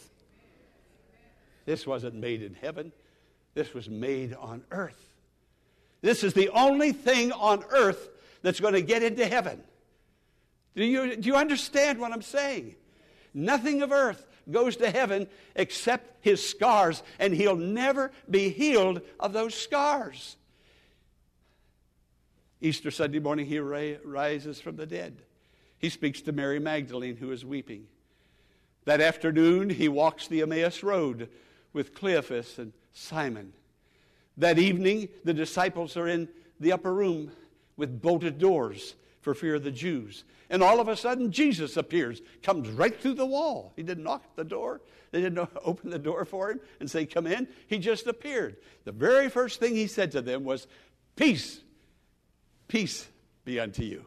This 1.71 1.87
wasn't 1.87 2.17
made 2.17 2.43
in 2.43 2.55
heaven, 2.55 2.91
this 3.55 3.73
was 3.75 3.89
made 3.89 4.35
on 4.35 4.65
earth. 4.73 5.15
This 6.01 6.25
is 6.25 6.35
the 6.35 6.49
only 6.49 6.91
thing 6.91 7.31
on 7.31 7.63
earth 7.71 8.09
that's 8.43 8.59
going 8.59 8.75
to 8.75 8.83
get 8.83 9.05
into 9.05 9.25
heaven. 9.25 9.63
Do 10.75 10.85
you, 10.85 11.15
do 11.15 11.29
you 11.29 11.37
understand 11.37 12.01
what 12.01 12.11
I'm 12.11 12.23
saying? 12.23 12.75
Nothing 13.33 13.83
of 13.83 13.93
earth 13.93 14.27
goes 14.51 14.79
to 14.79 14.91
heaven 14.91 15.29
except 15.55 16.25
his 16.25 16.45
scars, 16.45 17.05
and 17.21 17.33
he'll 17.33 17.55
never 17.55 18.11
be 18.29 18.49
healed 18.49 19.03
of 19.21 19.33
those 19.33 19.55
scars. 19.55 20.37
Easter 22.61 22.91
Sunday 22.91 23.21
morning, 23.21 23.47
he 23.47 23.61
rises 23.61 24.61
from 24.61 24.75
the 24.75 24.87
dead. 24.87 25.23
He 25.79 25.89
speaks 25.89 26.21
to 26.23 26.33
Mary 26.33 26.59
Magdalene, 26.59 27.17
who 27.17 27.31
is 27.31 27.45
weeping. 27.45 27.87
That 28.87 29.01
afternoon, 29.01 29.71
he 29.71 29.89
walks 29.89 30.27
the 30.27 30.43
Emmaus 30.43 30.83
Road 30.83 31.29
with 31.73 31.95
Cleophas 31.95 32.59
and 32.59 32.73
Simon. 32.93 33.53
That 34.37 34.59
evening, 34.59 35.09
the 35.25 35.35
disciples 35.35 35.97
are 35.97 36.09
in 36.09 36.29
the 36.59 36.73
upper 36.73 36.93
room 36.93 37.33
with 37.77 38.01
bolted 38.01 38.39
doors 38.39 38.95
for 39.21 39.35
fear 39.35 39.57
of 39.57 39.65
the 39.65 39.71
Jews. 39.71 40.25
And 40.49 40.63
all 40.63 40.81
of 40.81 40.89
a 40.89 40.97
sudden, 40.97 41.31
Jesus 41.31 41.77
appears, 41.77 42.21
comes 42.43 42.69
right 42.69 42.99
through 42.99 43.15
the 43.15 43.27
wall. 43.27 43.73
He 43.77 43.83
didn't 43.83 44.05
knock 44.05 44.25
at 44.25 44.37
the 44.37 44.45
door, 44.45 44.81
they 45.11 45.21
didn't 45.21 45.49
open 45.65 45.91
the 45.91 45.99
door 45.99 46.25
for 46.25 46.51
him 46.51 46.61
and 46.79 46.91
say, 46.91 47.07
Come 47.07 47.27
in. 47.27 47.49
He 47.67 47.79
just 47.79 48.07
appeared. 48.07 48.57
The 48.85 48.93
very 48.93 49.29
first 49.29 49.61
thing 49.61 49.75
he 49.75 49.87
said 49.87 50.13
to 50.13 50.23
them 50.23 50.45
was, 50.45 50.67
Peace, 51.17 51.61
peace 52.69 53.07
be 53.45 53.61
unto 53.61 53.83
you. 53.83 54.05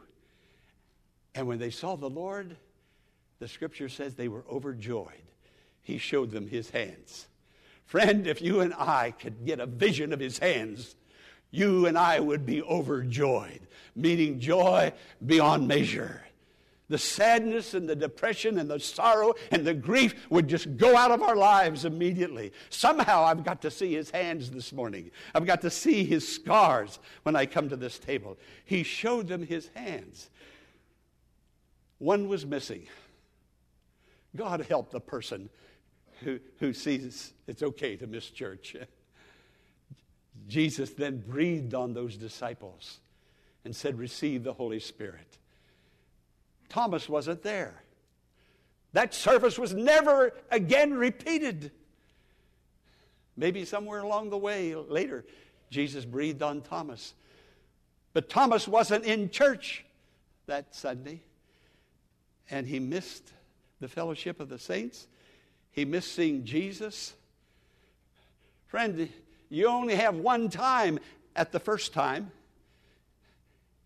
And 1.36 1.48
when 1.48 1.60
they 1.60 1.72
saw 1.72 1.96
the 1.96 2.10
Lord, 2.10 2.56
the 3.40 3.48
scripture 3.48 3.90
says 3.90 4.16
they 4.16 4.28
were 4.28 4.46
overjoyed. 4.50 5.08
He 5.82 5.98
showed 5.98 6.32
them 6.32 6.48
his 6.48 6.70
hands. 6.70 7.28
Friend, 7.94 8.26
if 8.26 8.42
you 8.42 8.62
and 8.62 8.74
I 8.74 9.12
could 9.12 9.46
get 9.46 9.60
a 9.60 9.68
vision 9.68 10.14
of 10.14 10.20
his 10.20 10.40
hands, 10.40 10.96
you 11.52 11.86
and 11.86 11.96
I 11.96 12.20
would 12.20 12.44
be 12.44 12.60
overjoyed, 12.64 13.60
meaning 13.96 14.40
joy 14.40 14.94
beyond 15.24 15.68
measure. 15.68 16.24
the 16.90 16.98
sadness 16.98 17.74
and 17.74 17.90
the 17.90 17.96
depression 17.96 18.60
and 18.60 18.70
the 18.70 18.80
sorrow 18.80 19.34
and 19.52 19.66
the 19.66 19.74
grief 19.74 20.14
would 20.30 20.48
just 20.48 20.78
go 20.78 20.96
out 20.96 21.12
of 21.12 21.22
our 21.22 21.36
lives 21.36 21.86
immediately. 21.86 22.52
Somehow 22.70 23.24
I've 23.24 23.44
got 23.44 23.62
to 23.64 23.72
see 23.72 23.94
his 23.94 24.12
hands 24.12 24.52
this 24.52 24.74
morning. 24.74 25.10
I've 25.34 25.46
got 25.46 25.62
to 25.62 25.70
see 25.70 26.04
his 26.04 26.28
scars 26.28 27.00
when 27.24 27.36
I 27.36 27.46
come 27.46 27.70
to 27.70 27.76
this 27.76 27.98
table. 27.98 28.38
He 28.66 28.84
showed 28.84 29.28
them 29.28 29.46
his 29.46 29.70
hands. 29.74 30.30
One 32.00 32.28
was 32.28 32.46
missing. 32.46 32.86
God 34.36 34.66
help 34.68 34.92
the 34.92 35.00
person 35.00 35.50
who, 36.22 36.40
who 36.60 36.74
sees 36.74 37.34
it's 37.48 37.64
okay 37.64 37.96
to 37.98 38.08
miss 38.08 38.30
church. 38.30 38.76
Jesus 40.48 40.92
then 40.92 41.24
breathed 41.26 41.74
on 41.74 41.94
those 41.94 42.18
disciples 42.18 43.00
and 43.66 43.76
said, 43.76 43.98
Receive 43.98 44.44
the 44.44 44.54
Holy 44.54 44.80
Spirit. 44.80 45.38
Thomas 46.70 47.08
wasn't 47.08 47.44
there. 47.44 47.84
That 48.94 49.14
service 49.14 49.58
was 49.58 49.74
never 49.74 50.34
again 50.52 50.94
repeated. 50.94 51.72
Maybe 53.36 53.66
somewhere 53.66 54.02
along 54.02 54.30
the 54.30 54.38
way 54.38 54.76
later, 54.76 55.26
Jesus 55.70 56.06
breathed 56.06 56.44
on 56.44 56.62
Thomas. 56.62 57.14
But 58.14 58.30
Thomas 58.30 58.68
wasn't 58.68 59.06
in 59.06 59.30
church 59.32 59.86
that 60.46 60.76
Sunday, 60.76 61.22
and 62.50 62.68
he 62.68 62.80
missed 62.80 63.32
the 63.80 63.88
fellowship 63.88 64.40
of 64.40 64.50
the 64.50 64.60
saints. 64.60 65.08
He 65.74 65.86
missed 65.86 66.14
seeing 66.14 66.46
Jesus. 66.46 67.14
Friend, 68.68 69.10
you 69.50 69.68
only 69.68 69.96
have 69.96 70.16
one 70.16 70.50
time 70.50 71.00
at 71.36 71.52
the 71.52 71.60
first 71.60 71.94
time. 71.94 72.32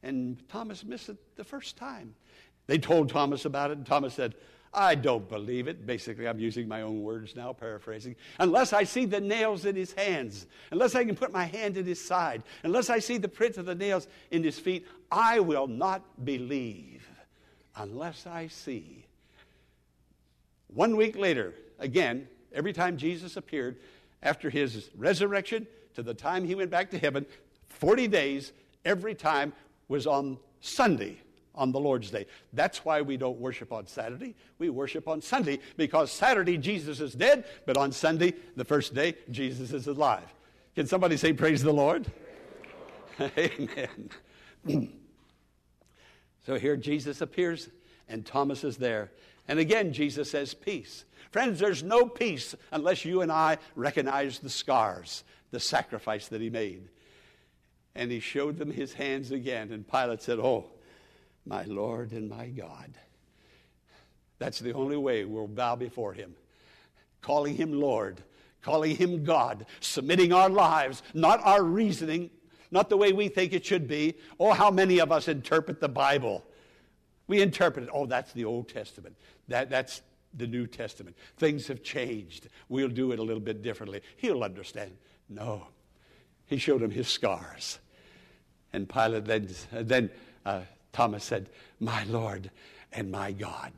And 0.03 0.37
Thomas 0.49 0.83
missed 0.83 1.09
it 1.09 1.17
the 1.35 1.43
first 1.43 1.75
time. 1.75 2.13
They 2.67 2.77
told 2.77 3.09
Thomas 3.09 3.45
about 3.45 3.71
it, 3.71 3.77
and 3.77 3.85
Thomas 3.85 4.13
said, 4.13 4.35
I 4.73 4.95
don't 4.95 5.27
believe 5.27 5.67
it. 5.67 5.85
Basically, 5.85 6.27
I'm 6.27 6.39
using 6.39 6.67
my 6.67 6.81
own 6.81 7.01
words 7.01 7.35
now, 7.35 7.53
paraphrasing. 7.53 8.15
Unless 8.37 8.73
I 8.73 8.83
see 8.83 9.05
the 9.05 9.21
nails 9.21 9.65
in 9.65 9.75
his 9.75 9.93
hands, 9.93 10.45
unless 10.71 10.93
I 10.93 11.05
can 11.05 11.15
put 11.15 11.31
my 11.31 11.45
hand 11.45 11.77
in 11.77 11.85
his 11.85 12.03
side, 12.03 12.43
unless 12.63 12.89
I 12.89 12.99
see 12.99 13.17
the 13.17 13.29
print 13.29 13.57
of 13.57 13.65
the 13.65 13.75
nails 13.75 14.07
in 14.29 14.43
his 14.43 14.59
feet, 14.59 14.85
I 15.11 15.39
will 15.39 15.67
not 15.67 16.25
believe 16.25 17.07
unless 17.75 18.27
I 18.27 18.47
see. 18.47 19.05
One 20.67 20.97
week 20.97 21.15
later, 21.15 21.53
again, 21.79 22.27
every 22.53 22.73
time 22.73 22.97
Jesus 22.97 23.37
appeared, 23.37 23.77
after 24.23 24.49
his 24.49 24.89
resurrection 24.95 25.67
to 25.95 26.03
the 26.03 26.13
time 26.13 26.45
he 26.45 26.55
went 26.55 26.71
back 26.71 26.89
to 26.91 26.97
heaven, 26.97 27.25
40 27.69 28.07
days, 28.07 28.51
every 28.83 29.15
time 29.15 29.53
was 29.87 30.07
on 30.07 30.37
Sunday 30.59 31.17
on 31.57 31.71
the 31.71 31.79
Lord's 31.79 32.11
Day. 32.11 32.27
That's 32.53 32.85
why 32.85 33.01
we 33.01 33.17
don't 33.17 33.39
worship 33.39 33.73
on 33.73 33.87
Saturday. 33.87 34.35
We 34.59 34.69
worship 34.69 35.07
on 35.07 35.21
Sunday 35.21 35.59
because 35.75 36.11
Saturday 36.11 36.57
Jesus 36.57 36.99
is 36.99 37.13
dead, 37.13 37.45
but 37.65 37.77
on 37.77 37.91
Sunday, 37.91 38.35
the 38.55 38.65
first 38.65 38.93
day, 38.93 39.15
Jesus 39.31 39.73
is 39.73 39.87
alive. 39.87 40.33
Can 40.75 40.85
somebody 40.85 41.17
say, 41.17 41.33
Praise 41.33 41.63
the 41.63 41.73
Lord? 41.73 42.05
Amen. 43.19 44.09
so 46.45 46.59
here 46.59 46.77
Jesus 46.77 47.21
appears, 47.21 47.69
and 48.07 48.23
Thomas 48.23 48.63
is 48.63 48.77
there. 48.77 49.11
And 49.47 49.59
again, 49.59 49.93
Jesus 49.93 50.31
says, 50.31 50.53
Peace. 50.53 51.05
Friends, 51.31 51.59
there's 51.59 51.83
no 51.83 52.05
peace 52.05 52.55
unless 52.71 53.05
you 53.05 53.21
and 53.21 53.31
I 53.31 53.57
recognize 53.75 54.39
the 54.39 54.49
scars, 54.49 55.23
the 55.51 55.59
sacrifice 55.59 56.27
that 56.29 56.41
he 56.41 56.49
made. 56.49 56.89
And 57.95 58.11
he 58.11 58.19
showed 58.19 58.57
them 58.57 58.71
his 58.71 58.93
hands 58.93 59.31
again, 59.31 59.71
and 59.71 59.87
Pilate 59.87 60.21
said, 60.21 60.39
Oh, 60.39 60.65
my 61.45 61.63
Lord 61.63 62.11
and 62.11 62.29
my 62.29 62.47
God. 62.47 62.93
That's 64.39 64.59
the 64.59 64.73
only 64.73 64.97
way 64.97 65.25
we'll 65.25 65.47
bow 65.47 65.75
before 65.75 66.13
Him. 66.13 66.35
Calling 67.21 67.55
Him 67.55 67.71
Lord, 67.71 68.21
calling 68.61 68.95
Him 68.95 69.23
God, 69.23 69.65
submitting 69.79 70.31
our 70.33 70.49
lives, 70.49 71.01
not 71.13 71.39
our 71.43 71.63
reasoning, 71.63 72.29
not 72.69 72.89
the 72.89 72.97
way 72.97 73.13
we 73.13 73.29
think 73.29 73.53
it 73.53 73.65
should 73.65 73.87
be. 73.87 74.15
Oh, 74.39 74.51
how 74.51 74.69
many 74.69 74.99
of 74.99 75.11
us 75.11 75.27
interpret 75.27 75.79
the 75.79 75.89
Bible? 75.89 76.43
We 77.27 77.41
interpret 77.41 77.85
it. 77.85 77.89
Oh, 77.93 78.05
that's 78.05 78.31
the 78.33 78.45
Old 78.45 78.69
Testament. 78.69 79.15
That, 79.47 79.69
that's 79.69 80.01
the 80.33 80.47
New 80.47 80.67
Testament. 80.67 81.15
Things 81.37 81.67
have 81.67 81.83
changed. 81.83 82.47
We'll 82.69 82.89
do 82.89 83.11
it 83.11 83.19
a 83.19 83.23
little 83.23 83.41
bit 83.41 83.61
differently. 83.61 84.01
He'll 84.17 84.43
understand. 84.43 84.91
No. 85.29 85.67
He 86.45 86.57
showed 86.57 86.81
him 86.81 86.91
his 86.91 87.07
scars. 87.07 87.79
And 88.73 88.87
Pilate 88.87 89.25
then, 89.25 89.49
then 89.71 90.09
uh, 90.45 90.61
Thomas 90.93 91.23
said, 91.23 91.49
My 91.79 92.03
Lord 92.05 92.49
and 92.93 93.11
my 93.11 93.31
God. 93.31 93.73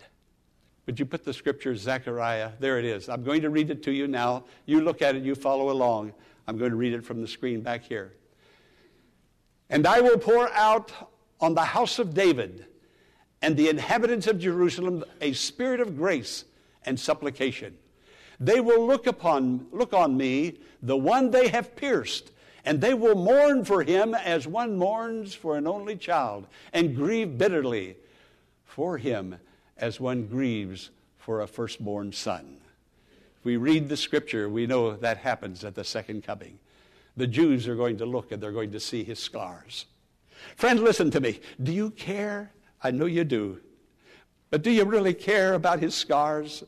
Would 0.86 1.00
you 1.00 1.06
put 1.06 1.24
the 1.24 1.34
scripture, 1.34 1.76
Zechariah? 1.76 2.52
There 2.60 2.80
it 2.80 2.86
is. 2.86 3.10
I'm 3.10 3.24
going 3.24 3.42
to 3.42 3.50
read 3.50 3.70
it 3.70 3.84
to 3.84 3.92
you 3.92 4.08
now. 4.08 4.46
You 4.66 4.82
look 4.82 5.02
at 5.02 5.16
it, 5.16 5.24
you 5.24 5.36
follow 5.36 5.70
along. 5.70 6.14
I'm 6.48 6.58
going 6.58 6.72
to 6.72 6.78
read 6.78 6.94
it 6.94 7.06
from 7.06 7.22
the 7.22 7.28
screen 7.28 7.62
back 7.62 7.84
here. 7.84 8.14
And 9.70 9.86
I 9.86 10.02
will 10.02 10.18
pour 10.18 10.52
out 10.52 10.92
on 11.40 11.54
the 11.54 11.64
house 11.64 12.00
of 12.00 12.16
David 12.16 12.66
and 13.42 13.56
the 13.56 13.70
inhabitants 13.70 14.28
of 14.28 14.40
Jerusalem 14.40 15.04
a 15.22 15.34
spirit 15.34 15.80
of 15.80 15.98
grace 15.98 16.46
and 16.86 17.00
supplication. 17.00 17.78
They 18.40 18.60
will 18.60 18.86
look 18.86 19.08
upon 19.08 19.68
look 19.72 19.94
on 19.94 20.16
me, 20.16 20.60
the 20.82 20.98
one 20.98 21.32
they 21.32 21.50
have 21.50 21.76
pierced, 21.76 22.32
and 22.66 22.80
they 22.80 22.94
will 22.94 23.16
mourn 23.16 23.66
for 23.66 23.84
him 23.84 24.14
as 24.14 24.48
one 24.48 24.78
mourns 24.78 25.34
for 25.34 25.58
an 25.58 25.68
only 25.68 25.96
child, 25.96 26.48
and 26.74 26.96
grieve 26.96 27.38
bitterly 27.38 27.98
for 28.66 28.98
him 28.98 29.36
as 29.78 30.00
one 30.00 30.28
grieves 30.28 30.90
for 31.18 31.42
a 31.42 31.48
firstborn 31.48 32.12
son. 32.12 32.58
If 33.40 33.46
we 33.46 33.58
read 33.58 33.88
the 33.90 33.98
scripture, 33.98 34.50
we 34.50 34.68
know 34.68 34.96
that 34.96 35.18
happens 35.18 35.64
at 35.64 35.76
the 35.76 35.84
second 35.84 36.24
coming. 36.24 36.60
The 37.16 37.28
Jews 37.28 37.68
are 37.68 37.76
going 37.76 37.98
to 37.98 38.06
look 38.06 38.32
and 38.32 38.42
they're 38.42 38.52
going 38.52 38.72
to 38.72 38.80
see 38.80 39.04
his 39.04 39.20
scars. 39.20 39.86
Friend, 40.56 40.80
listen 40.80 41.12
to 41.12 41.20
me. 41.20 41.40
Do 41.62 41.72
you 41.72 41.92
care? 41.92 42.52
I 42.82 42.92
know 42.92 43.06
you 43.06 43.24
do. 43.24 43.60
But 44.50 44.64
do 44.64 44.72
you 44.72 44.86
really 44.86 45.14
care 45.14 45.54
about 45.54 45.80
his 45.80 45.96
scars? 45.96 46.64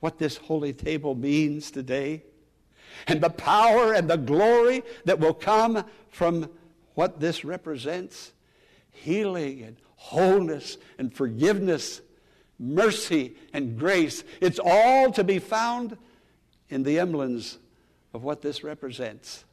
What 0.00 0.18
this 0.18 0.36
holy 0.38 0.72
table 0.72 1.14
means 1.14 1.70
today? 1.70 2.22
and 3.06 3.20
the 3.20 3.30
power 3.30 3.92
and 3.92 4.08
the 4.08 4.16
glory 4.16 4.82
that 5.04 5.18
will 5.18 5.34
come 5.34 5.84
from 6.08 6.48
what 6.94 7.20
this 7.20 7.44
represents 7.44 8.32
healing 8.90 9.62
and 9.62 9.76
wholeness 9.96 10.76
and 10.98 11.14
forgiveness, 11.14 12.02
mercy 12.58 13.34
and 13.52 13.78
grace. 13.78 14.24
It's 14.40 14.60
all 14.62 15.10
to 15.12 15.24
be 15.24 15.38
found 15.38 15.96
in 16.68 16.82
the 16.82 16.98
emblems 16.98 17.58
of 18.12 18.22
what 18.22 18.42
this 18.42 18.62
represents. 18.62 19.44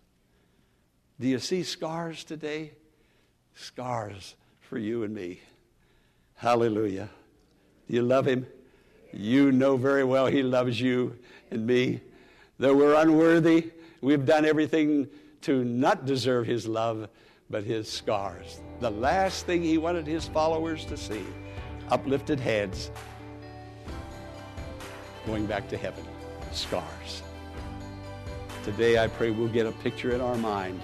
Do 1.20 1.28
you 1.28 1.40
see 1.40 1.64
scars 1.64 2.24
today? 2.24 2.74
Scars 3.56 4.36
for 4.70 4.78
you 4.78 5.04
and 5.04 5.14
me. 5.14 5.42
Hallelujah. 6.36 7.10
Do 7.88 7.96
you 7.96 8.02
love 8.02 8.28
him? 8.28 8.46
You 9.14 9.52
know 9.52 9.78
very 9.78 10.04
well 10.04 10.28
he 10.28 10.44
loves 10.44 10.80
you 10.80 11.18
and 11.50 11.66
me 11.66 12.02
Though 12.60 12.76
we're 12.76 12.96
unworthy. 12.96 13.72
We've 14.02 14.26
done 14.26 14.44
everything 14.44 15.08
to 15.42 15.64
not 15.64 16.06
deserve 16.06 16.48
his 16.48 16.68
love, 16.68 17.08
but 17.50 17.64
his 17.64 17.88
scars. 17.88 18.60
The 18.80 18.90
last 18.90 19.46
thing 19.46 19.64
he 19.64 19.78
wanted 19.78 20.08
his 20.08 20.28
followers 20.28 20.84
to 20.86 20.98
see 20.98 21.24
uplifted 21.90 22.40
heads 22.40 22.92
going 25.26 25.46
back 25.46 25.70
to 25.70 25.78
heaven. 25.78 26.04
Scars. 26.52 27.22
Today, 28.64 28.98
I 28.98 29.08
pray 29.08 29.30
we'll 29.30 29.48
get 29.48 29.68
a 29.68 29.72
picture 29.72 30.12
in 30.12 30.22
our 30.22 30.36
mind 30.36 30.82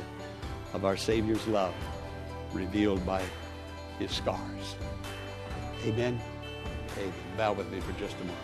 of 0.73 0.85
our 0.85 0.95
Savior's 0.95 1.45
love 1.47 1.73
revealed 2.53 3.03
by 3.05 3.23
his 4.03 4.11
scars. 4.11 4.75
Amen. 5.85 6.19
Amen. 6.97 7.13
Bow 7.37 7.53
with 7.53 7.71
me 7.71 7.79
for 7.79 7.93
just 7.93 8.15
a 8.15 8.19
moment. 8.19 8.37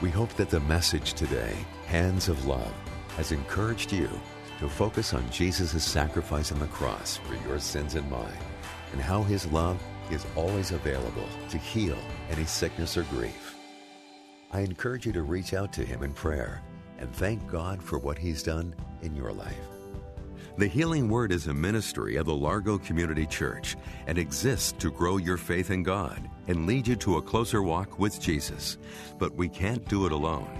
We 0.00 0.10
hope 0.10 0.32
that 0.34 0.48
the 0.48 0.60
message 0.60 1.12
today 1.14 1.54
Hands 1.86 2.28
of 2.28 2.46
Love 2.46 2.72
has 3.16 3.32
encouraged 3.32 3.92
you 3.92 4.08
to 4.60 4.68
focus 4.68 5.12
on 5.12 5.28
Jesus' 5.30 5.84
sacrifice 5.84 6.52
on 6.52 6.58
the 6.58 6.66
cross 6.66 7.16
for 7.16 7.34
your 7.48 7.58
sins 7.58 7.96
and 7.96 8.08
mine, 8.10 8.32
and 8.92 9.00
how 9.00 9.22
his 9.22 9.46
love 9.46 9.80
is 10.10 10.26
always 10.36 10.70
available 10.70 11.28
to 11.48 11.58
heal 11.58 11.98
any 12.30 12.44
sickness 12.44 12.96
or 12.96 13.02
grief. 13.04 13.56
I 14.52 14.60
encourage 14.60 15.06
you 15.06 15.12
to 15.12 15.22
reach 15.22 15.54
out 15.54 15.72
to 15.74 15.84
him 15.84 16.02
in 16.02 16.12
prayer 16.12 16.62
and 16.98 17.12
thank 17.14 17.46
God 17.48 17.82
for 17.82 17.98
what 17.98 18.18
he's 18.18 18.42
done 18.42 18.74
in 19.02 19.16
your 19.16 19.32
life. 19.32 19.79
The 20.56 20.66
Healing 20.66 21.08
Word 21.08 21.32
is 21.32 21.46
a 21.46 21.54
ministry 21.54 22.16
of 22.16 22.26
the 22.26 22.34
Largo 22.34 22.76
Community 22.76 23.24
Church 23.24 23.76
and 24.06 24.18
exists 24.18 24.72
to 24.72 24.90
grow 24.90 25.16
your 25.16 25.36
faith 25.36 25.70
in 25.70 25.82
God 25.82 26.28
and 26.48 26.66
lead 26.66 26.88
you 26.88 26.96
to 26.96 27.16
a 27.16 27.22
closer 27.22 27.62
walk 27.62 27.98
with 27.98 28.20
Jesus. 28.20 28.76
But 29.18 29.34
we 29.34 29.48
can't 29.48 29.88
do 29.88 30.06
it 30.06 30.12
alone. 30.12 30.50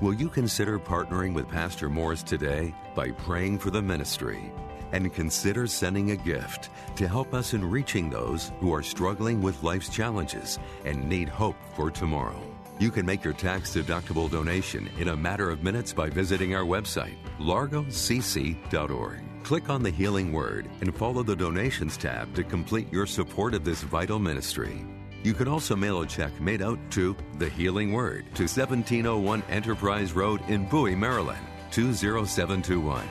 Will 0.00 0.14
you 0.14 0.28
consider 0.28 0.78
partnering 0.78 1.34
with 1.34 1.48
Pastor 1.48 1.88
Morris 1.88 2.22
today 2.22 2.74
by 2.94 3.10
praying 3.10 3.58
for 3.58 3.70
the 3.70 3.82
ministry? 3.82 4.52
and 4.92 5.12
consider 5.12 5.66
sending 5.66 6.12
a 6.12 6.16
gift 6.16 6.70
to 6.94 7.08
help 7.08 7.34
us 7.34 7.52
in 7.52 7.68
reaching 7.68 8.08
those 8.08 8.52
who 8.60 8.72
are 8.72 8.82
struggling 8.82 9.42
with 9.42 9.60
life's 9.64 9.88
challenges 9.88 10.60
and 10.84 11.08
need 11.08 11.28
hope 11.28 11.56
for 11.74 11.90
tomorrow. 11.90 12.40
You 12.78 12.92
can 12.92 13.04
make 13.04 13.24
your 13.24 13.32
tax 13.32 13.74
deductible 13.74 14.30
donation 14.30 14.88
in 15.00 15.08
a 15.08 15.16
matter 15.16 15.50
of 15.50 15.64
minutes 15.64 15.92
by 15.92 16.10
visiting 16.10 16.54
our 16.54 16.62
website, 16.62 17.16
largocc.org. 17.40 19.33
Click 19.44 19.68
on 19.68 19.82
the 19.82 19.90
Healing 19.90 20.32
Word 20.32 20.70
and 20.80 20.96
follow 20.96 21.22
the 21.22 21.36
Donations 21.36 21.98
tab 21.98 22.34
to 22.34 22.42
complete 22.42 22.90
your 22.90 23.04
support 23.04 23.52
of 23.52 23.62
this 23.62 23.82
vital 23.82 24.18
ministry. 24.18 24.86
You 25.22 25.34
can 25.34 25.48
also 25.48 25.76
mail 25.76 26.00
a 26.00 26.06
check 26.06 26.40
made 26.40 26.62
out 26.62 26.78
to 26.92 27.14
The 27.38 27.50
Healing 27.50 27.92
Word 27.92 28.24
to 28.36 28.44
1701 28.44 29.42
Enterprise 29.50 30.14
Road 30.14 30.40
in 30.48 30.64
Bowie, 30.64 30.94
Maryland, 30.94 31.46
20721. 31.72 33.06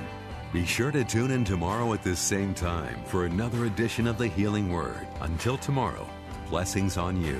Be 0.51 0.65
sure 0.65 0.89
to 0.89 1.03
tune 1.03 1.29
in 1.29 1.45
tomorrow 1.45 1.93
at 1.93 2.01
this 2.01 2.19
same 2.19 2.55
time 2.55 3.03
for 3.05 3.27
another 3.27 3.65
edition 3.65 4.07
of 4.07 4.17
The 4.17 4.27
Healing 4.27 4.71
Word. 4.71 5.07
Until 5.21 5.59
tomorrow, 5.59 6.09
blessings 6.49 6.97
on 6.97 7.21
you. 7.21 7.39